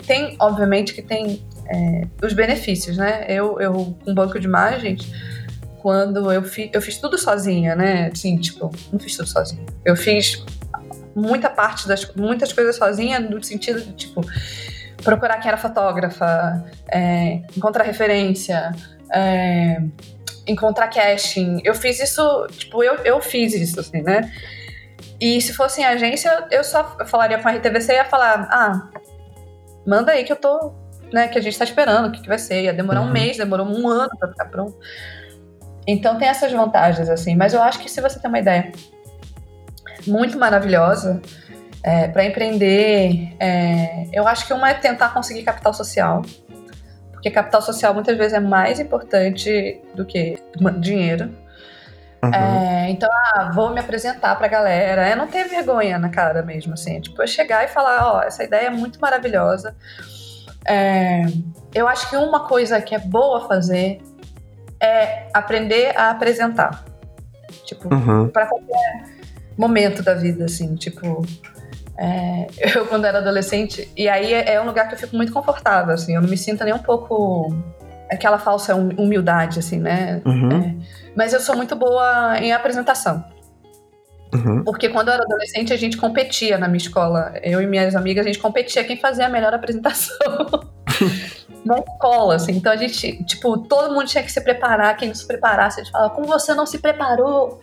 [0.07, 3.25] Tem, obviamente, que tem é, os benefícios, né?
[3.29, 5.11] Eu, eu com banco de imagens,
[5.81, 8.11] quando eu fiz, eu fiz tudo sozinha, né?
[8.13, 9.65] Assim, tipo, não fiz tudo sozinha.
[9.85, 10.45] Eu fiz
[11.15, 14.21] muita parte das muitas coisas sozinha no sentido de tipo
[15.03, 18.73] procurar quem era fotógrafa, é, encontrar referência,
[19.13, 19.83] é,
[20.47, 21.61] encontrar casting.
[21.63, 24.33] Eu fiz isso, tipo, eu, eu fiz isso, assim, né?
[25.21, 28.89] E se fosse em agência, eu só falaria com a RTVC e ia falar, ah,
[29.87, 30.73] manda aí que eu tô,
[31.15, 32.65] né, que a gente tá esperando, o que, que vai ser.
[32.65, 33.09] Ia demorar uhum.
[33.09, 34.77] um mês, demorou um ano pra ficar pronto.
[35.87, 38.73] Então tem essas vantagens, assim, mas eu acho que se você tem uma ideia
[40.07, 41.23] muito maravilhosa,
[41.83, 46.23] é, para empreender, é, eu acho que uma é tentar conseguir capital social,
[47.13, 50.39] porque capital social muitas vezes é mais importante do que
[50.81, 51.31] dinheiro.
[52.25, 52.33] Uhum.
[52.33, 55.07] É, então, ah, vou me apresentar pra galera.
[55.07, 57.01] É não ter vergonha na cara mesmo, assim.
[57.01, 59.77] Tipo, eu chegar e falar, ó, essa ideia é muito maravilhosa.
[60.67, 61.23] É,
[61.75, 64.01] eu acho que uma coisa que é boa fazer
[64.81, 66.85] é aprender a apresentar.
[67.65, 68.29] Tipo, uhum.
[68.29, 69.05] para qualquer
[69.57, 70.75] momento da vida, assim.
[70.77, 71.25] Tipo,
[71.97, 72.47] é,
[72.77, 75.95] eu, quando era adolescente, e aí é, é, um lugar que eu fico muito confortável,
[75.95, 77.55] assim, eu não me sinto nem um pouco
[78.11, 80.21] aquela falsa hum, humildade, assim, né?
[80.25, 80.53] Uhum.
[80.53, 80.75] É,
[81.17, 83.25] mas eu sou muito boa em apresentação.
[84.35, 84.65] Uhum.
[84.65, 87.33] Porque quando eu era adolescente, a gente competia na minha escola.
[87.43, 90.15] Eu e minhas amigas, a gente competia quem fazia a melhor apresentação.
[91.65, 92.53] na escola, assim.
[92.53, 94.97] Então a gente, tipo, todo mundo tinha que se preparar.
[94.97, 97.61] Quem não se preparasse, a gente falava, como você não se preparou?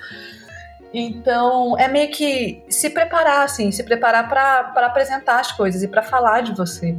[0.93, 6.01] Então, é meio que se preparar, assim, se preparar para apresentar as coisas e para
[6.01, 6.97] falar de você.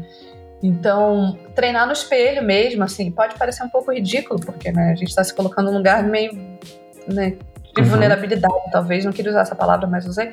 [0.63, 5.09] Então, treinar no espelho mesmo, assim, pode parecer um pouco ridículo, porque né, a gente
[5.09, 6.33] está se colocando num lugar meio
[7.07, 7.37] né,
[7.75, 7.89] de uhum.
[7.89, 10.33] vulnerabilidade, talvez, não queria usar essa palavra, mas usei,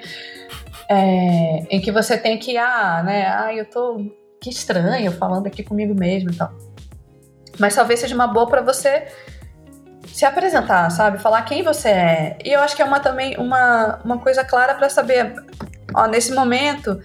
[0.89, 4.11] é, em que você tem que, ah, né, ah, eu tô,
[4.41, 6.51] que estranho falando aqui comigo mesmo e tal.
[7.57, 9.07] Mas talvez seja uma boa para você
[10.07, 11.19] se apresentar, sabe?
[11.19, 12.37] Falar quem você é.
[12.43, 15.33] E eu acho que é uma também uma, uma coisa clara para saber,
[15.93, 16.99] ó, nesse momento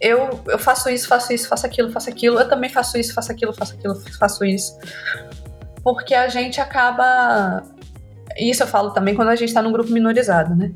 [0.00, 3.32] eu, eu faço isso, faço isso, faço aquilo, faço aquilo, eu também faço isso, faço
[3.32, 4.78] aquilo, faço aquilo, faço isso.
[5.82, 7.62] Porque a gente acaba.
[8.38, 10.72] Isso eu falo também quando a gente está num grupo minorizado, né?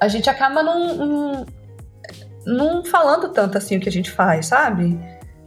[0.00, 1.44] A gente acaba num
[2.46, 4.98] não falando tanto assim o que a gente faz, sabe?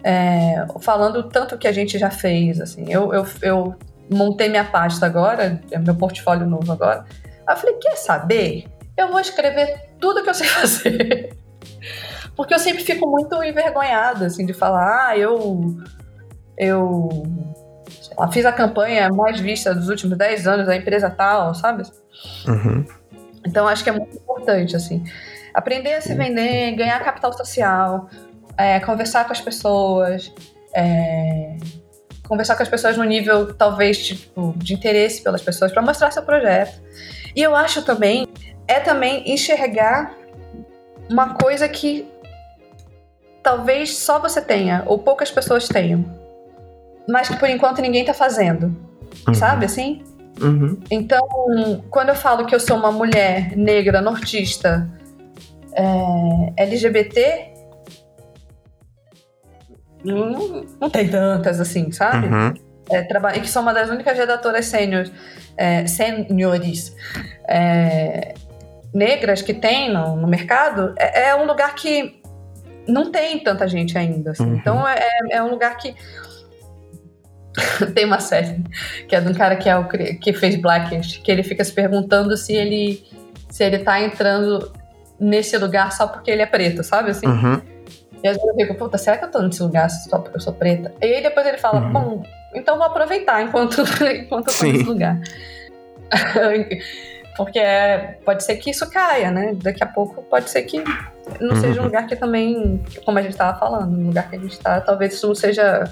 [0.04, 2.86] É, falando tanto o que a gente já fez, assim.
[2.92, 3.76] Eu, eu, eu
[4.10, 7.06] montei minha pasta agora, é meu portfólio novo agora.
[7.48, 8.66] Eu falei, quer saber?
[8.96, 11.36] Eu vou escrever tudo que eu sei fazer.
[12.36, 15.78] Porque eu sempre fico muito envergonhada, assim, de falar, ah, eu.
[16.58, 17.24] Eu.
[18.18, 21.84] Lá, fiz a campanha mais vista dos últimos 10 anos da empresa tal, sabe?
[22.48, 22.86] Uhum.
[23.46, 25.04] Então acho que é muito importante, assim.
[25.54, 28.10] Aprender a se vender, ganhar capital social,
[28.58, 30.34] é, conversar com as pessoas,
[30.76, 31.58] é,
[32.28, 36.24] conversar com as pessoas no nível, talvez, tipo, de interesse pelas pessoas, para mostrar seu
[36.24, 36.82] projeto.
[37.36, 38.28] E eu acho também,
[38.68, 40.14] é também enxergar
[41.10, 42.08] uma coisa que
[43.44, 46.06] talvez só você tenha, ou poucas pessoas tenham,
[47.08, 48.76] mas que por enquanto ninguém tá fazendo.
[49.28, 49.34] Uhum.
[49.34, 50.04] Sabe assim?
[50.42, 50.80] Uhum.
[50.90, 51.22] Então,
[51.90, 54.90] quando eu falo que eu sou uma mulher negra, nortista,
[55.76, 57.54] é, LGBT,
[60.04, 62.28] não, não tem tantas assim, sabe?
[62.28, 62.54] Uhum.
[62.90, 65.12] É, traba- e que sou uma das únicas redatoras sêniores,
[65.56, 66.94] é, sêniores
[67.48, 68.34] é,
[68.94, 72.22] negras que tem no, no mercado, é, é um lugar que
[72.88, 74.32] não tem tanta gente ainda.
[74.32, 74.44] assim.
[74.44, 74.56] Uhum.
[74.58, 75.96] Então é, é um lugar que.
[77.94, 78.64] tem uma série
[79.08, 81.72] que é de um cara que, é o, que fez Blackish, que ele fica se
[81.72, 83.04] perguntando se ele,
[83.50, 84.72] se ele tá entrando
[85.20, 87.12] nesse lugar só porque ele é preto, sabe?
[87.12, 87.28] Assim?
[87.28, 87.62] Uhum.
[88.24, 90.42] E às vezes eu fico, puta, será que eu tô nesse lugar só porque eu
[90.42, 90.94] sou preta?
[91.02, 91.92] E aí depois ele fala, Uhum.
[91.94, 92.24] bom,
[92.56, 94.72] então vou aproveitar enquanto, enquanto eu tô Sim.
[94.74, 95.20] nesse lugar.
[97.36, 99.54] porque é, pode ser que isso caia, né?
[99.62, 100.84] Daqui a pouco pode ser que
[101.40, 101.86] não seja um Uhum.
[101.86, 105.14] lugar que também, como a gente tava falando, no lugar que a gente tá, talvez
[105.14, 105.84] isso não seja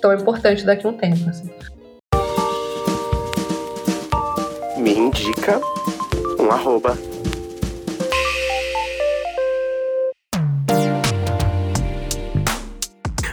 [0.00, 1.50] tão importante daqui a um tempo, assim.
[4.76, 5.60] Me indica
[6.38, 6.96] um arroba.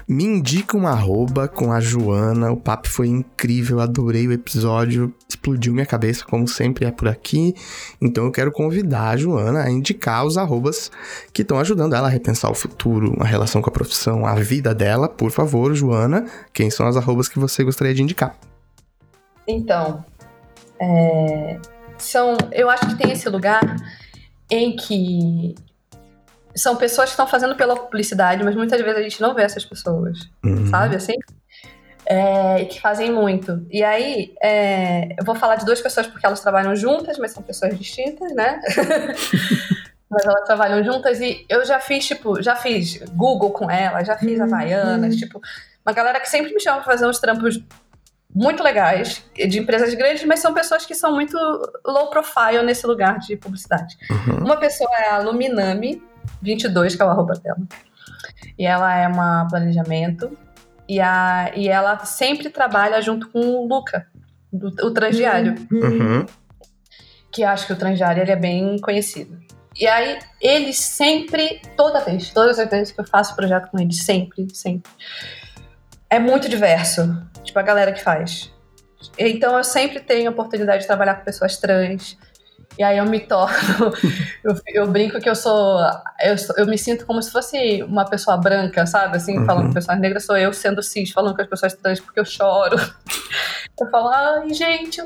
[0.07, 2.51] Me indica um arroba com a Joana.
[2.51, 7.55] O papo foi incrível, adorei o episódio, explodiu minha cabeça, como sempre é por aqui.
[7.99, 10.91] Então eu quero convidar a Joana a indicar os arrobas
[11.33, 14.75] que estão ajudando ela a repensar o futuro, a relação com a profissão, a vida
[14.75, 15.09] dela.
[15.09, 18.37] Por favor, Joana, quem são as arrobas que você gostaria de indicar?
[19.47, 20.05] Então,
[20.79, 21.59] é,
[21.97, 23.75] são, eu acho que tem esse lugar
[24.51, 25.55] em que
[26.55, 29.65] são pessoas que estão fazendo pela publicidade, mas muitas vezes a gente não vê essas
[29.65, 30.67] pessoas, Uhum.
[30.67, 31.13] sabe assim?
[32.07, 33.65] É, e que fazem muito.
[33.71, 37.41] E aí, é, eu vou falar de duas pessoas porque elas trabalham juntas, mas são
[37.41, 38.61] pessoas distintas, né?
[40.09, 44.15] mas elas trabalham juntas e eu já fiz, tipo, já fiz Google com elas, já
[44.17, 45.41] fiz Havaianas, tipo,
[45.85, 47.59] uma galera que sempre me chama pra fazer uns trampos
[48.33, 51.37] muito legais, de empresas grandes, mas são pessoas que são muito
[51.85, 53.95] low profile nesse lugar de publicidade.
[54.11, 54.43] Uhum.
[54.45, 56.03] Uma pessoa é a Luminami
[56.41, 57.57] 22, que é o arroba dela.
[58.57, 60.37] E ela é uma planejamento.
[60.87, 64.07] E, a, e ela sempre trabalha junto com o Luca,
[64.51, 65.55] do, o transdiário.
[65.71, 66.25] Uhum.
[67.31, 69.37] Que acho que o transdiário ele é bem conhecido.
[69.77, 74.03] E aí, eles sempre, toda vez, todas as vezes que eu faço projeto com eles,
[74.03, 74.89] sempre, sempre.
[76.09, 77.21] É muito diverso.
[77.43, 78.53] Tipo, a galera que faz.
[79.17, 82.17] Então, eu sempre tenho a oportunidade de trabalhar com pessoas trans.
[82.77, 83.93] E aí eu me torno.
[84.43, 85.79] eu, eu brinco que eu sou,
[86.21, 89.17] eu sou- Eu me sinto como se fosse uma pessoa branca, sabe?
[89.17, 89.45] Assim, Uhum.
[89.45, 92.25] falando com pessoas negras, sou eu sendo cis, falando com as pessoas trans porque eu
[92.25, 92.75] choro.
[93.77, 95.01] Eu falo, ai, gente,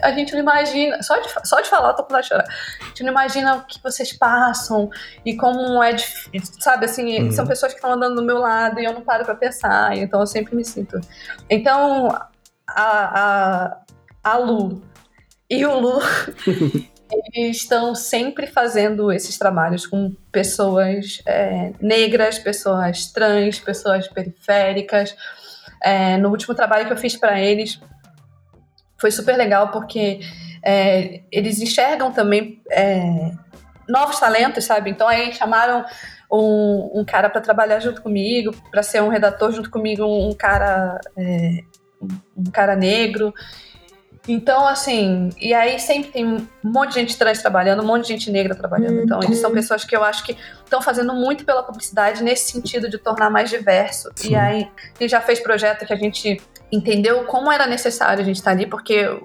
[0.00, 1.02] a gente não imagina.
[1.02, 2.44] Só de, só de falar, eu tô com de chorar.
[2.80, 4.88] A gente não imagina o que vocês passam
[5.26, 6.54] e como é difícil.
[6.60, 7.32] Sabe, assim, Uhum.
[7.32, 9.96] são pessoas que estão andando do meu lado e eu não paro pra pensar.
[9.96, 11.00] Então eu sempre me sinto.
[11.50, 12.06] Então,
[12.68, 13.76] a, a,
[14.22, 14.80] a Lu
[15.50, 15.98] e o Lu.
[17.34, 25.16] Eles estão sempre fazendo esses trabalhos com pessoas é, negras, pessoas trans, pessoas periféricas.
[25.82, 27.80] É, no último trabalho que eu fiz para eles,
[28.98, 30.20] foi super legal porque
[30.62, 33.32] é, eles enxergam também é,
[33.88, 34.90] novos talentos, sabe?
[34.90, 35.84] Então aí chamaram
[36.30, 40.98] um, um cara para trabalhar junto comigo, para ser um redator junto comigo, um cara
[41.16, 41.58] é,
[42.36, 43.32] um cara negro.
[44.26, 48.08] Então, assim, e aí sempre tem um monte de gente trans trabalhando, um monte de
[48.08, 49.02] gente negra trabalhando.
[49.02, 52.88] Então, eles são pessoas que eu acho que estão fazendo muito pela publicidade nesse sentido
[52.88, 54.10] de tornar mais diverso.
[54.16, 54.30] Sim.
[54.30, 56.40] E aí, gente já fez projeto que a gente
[56.72, 59.20] entendeu como era necessário a gente estar ali, porque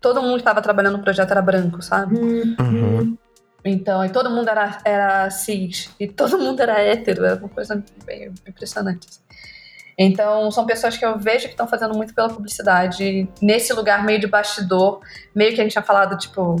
[0.00, 2.16] todo mundo que estava trabalhando no projeto era branco, sabe?
[2.16, 3.16] Uhum.
[3.64, 7.82] Então, e todo mundo era, era cis, e todo mundo era hétero, era uma coisa
[8.04, 9.06] bem impressionante.
[9.96, 14.20] Então, são pessoas que eu vejo que estão fazendo muito pela publicidade, nesse lugar meio
[14.20, 15.00] de bastidor,
[15.34, 16.56] meio que a gente tinha falado, tipo,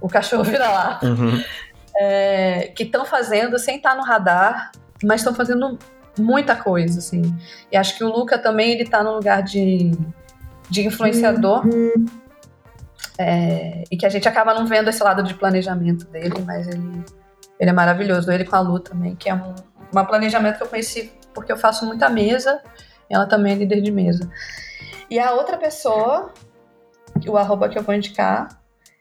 [0.00, 1.00] o cachorro vira lá.
[1.12, 1.42] Uhum.
[1.96, 4.72] é, que estão fazendo sem estar no radar,
[5.04, 5.78] mas estão fazendo
[6.18, 7.22] muita coisa, assim.
[7.70, 9.92] E acho que o Luca também, ele tá no lugar de,
[10.70, 11.64] de influenciador.
[13.18, 17.04] É, e que a gente acaba não vendo esse lado de planejamento dele, mas ele,
[17.60, 18.30] ele é maravilhoso.
[18.32, 19.54] Ele com a Lu também, que é um,
[19.94, 22.60] um planejamento que eu conheci porque eu faço muita mesa,
[23.08, 24.30] ela também é líder de mesa.
[25.10, 26.32] E a outra pessoa,
[27.26, 28.60] o arroba que eu vou indicar,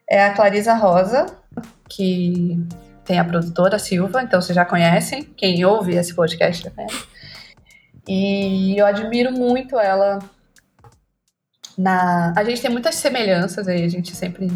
[0.10, 1.26] é a Clarisa Rosa,
[1.90, 2.60] que
[3.06, 7.06] tem a produtora Silva, então vocês já conhecem, quem ouve esse podcast já conhece.
[8.08, 10.20] E eu admiro muito ela
[11.78, 12.34] na.
[12.36, 14.48] A gente tem muitas semelhanças aí, a gente sempre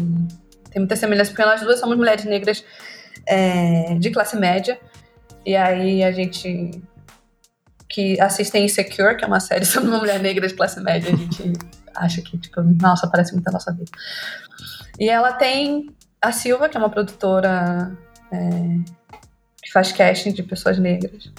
[0.70, 2.64] tem muitas semelhanças, porque nós duas somos mulheres negras
[3.26, 4.78] é, de classe média.
[5.44, 6.82] E aí a gente
[7.96, 11.16] que assistem Insecure, que é uma série sobre uma mulher negra de classe média, a
[11.16, 11.54] gente
[11.94, 13.90] acha que, tipo, nossa, parece muito a nossa vida.
[15.00, 15.88] E ela tem
[16.20, 17.96] a Silva, que é uma produtora
[18.30, 18.38] é,
[19.62, 21.32] que faz casting de pessoas negras.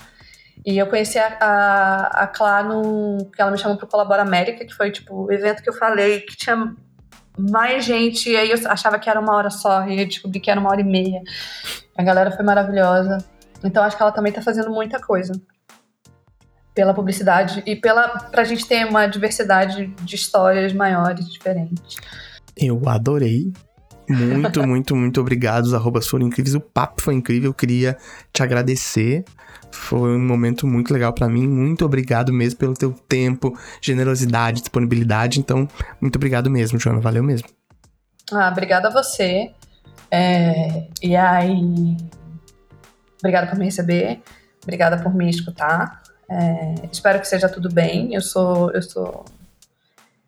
[0.65, 3.29] E eu conheci a, a, a Clá no.
[3.31, 6.21] que ela me chamou pro Colabora América, que foi tipo o evento que eu falei,
[6.21, 6.75] que tinha
[7.38, 10.49] mais gente, e aí eu achava que era uma hora só, e eu descobri que
[10.49, 11.21] era uma hora e meia.
[11.95, 13.19] A galera foi maravilhosa.
[13.63, 15.39] Então acho que ela também tá fazendo muita coisa
[16.77, 21.95] pela publicidade e pela pra gente ter uma diversidade de histórias maiores, diferentes.
[22.55, 23.51] Eu adorei.
[24.07, 25.65] Muito, muito, muito obrigado.
[25.65, 26.53] Os arrobas foram incríveis.
[26.53, 27.49] O papo foi incrível.
[27.49, 27.97] Eu queria
[28.31, 29.25] te agradecer.
[29.71, 31.47] Foi um momento muito legal para mim.
[31.47, 35.39] Muito obrigado mesmo pelo teu tempo, generosidade, disponibilidade.
[35.39, 35.67] Então,
[35.99, 36.99] muito obrigado mesmo, Joana.
[36.99, 37.49] Valeu mesmo.
[38.31, 39.49] Ah, obrigada a você.
[40.11, 41.97] É, e aí,
[43.19, 44.21] obrigada por me receber.
[44.61, 46.03] Obrigada por me escutar.
[46.29, 48.13] É, espero que seja tudo bem.
[48.13, 49.25] Eu sou, eu sou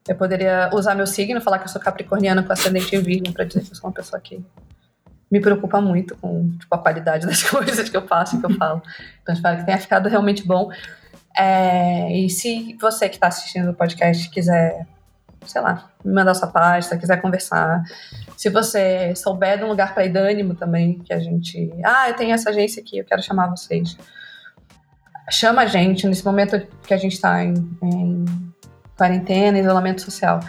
[0.08, 3.46] eu poderia usar meu signo, falar que eu sou capricorniana com ascendente em virgem, para
[3.46, 4.44] dizer que eu sou uma pessoa que
[5.30, 8.82] me preocupa muito com tipo, a qualidade das coisas que eu faço que eu falo.
[9.22, 10.72] Então espero que tenha ficado realmente bom.
[11.38, 14.88] É, e se você que está assistindo o podcast quiser,
[15.46, 17.84] sei lá, me mandar sua pasta, quiser conversar,
[18.36, 21.72] se você souber de um lugar para ir ânimo também, que a gente.
[21.86, 23.96] Ah, eu tenho essa agência aqui, eu quero chamar vocês.
[25.30, 27.54] Chama a gente nesse momento que a gente está em,
[27.84, 28.26] em
[28.98, 30.40] quarentena, isolamento social.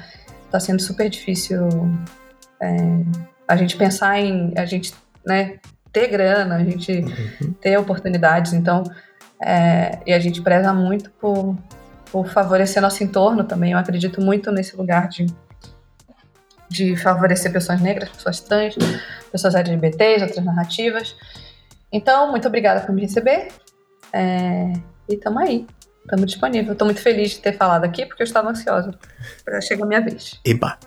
[0.47, 1.69] Está sendo super difícil
[2.61, 2.77] é,
[3.47, 4.93] a gente pensar em a gente
[5.25, 5.59] né,
[5.93, 7.53] ter grana, a gente uhum.
[7.55, 8.53] ter oportunidades.
[8.53, 8.83] Então,
[9.43, 11.57] é, e a gente preza muito por,
[12.11, 13.73] por favorecer nosso entorno também.
[13.73, 15.27] Eu acredito muito nesse lugar de,
[16.69, 18.77] de favorecer pessoas negras, pessoas trans,
[19.31, 21.15] pessoas LGBTs, outras narrativas.
[21.93, 23.49] Então, muito obrigada por me receber.
[24.13, 24.73] É,
[25.09, 25.67] e tamo aí.
[26.03, 26.73] Estamos disponível.
[26.73, 28.99] Estou muito feliz de ter falado aqui porque eu estava ansiosa
[29.45, 30.41] para chegar a minha vez.
[30.45, 30.79] Eba!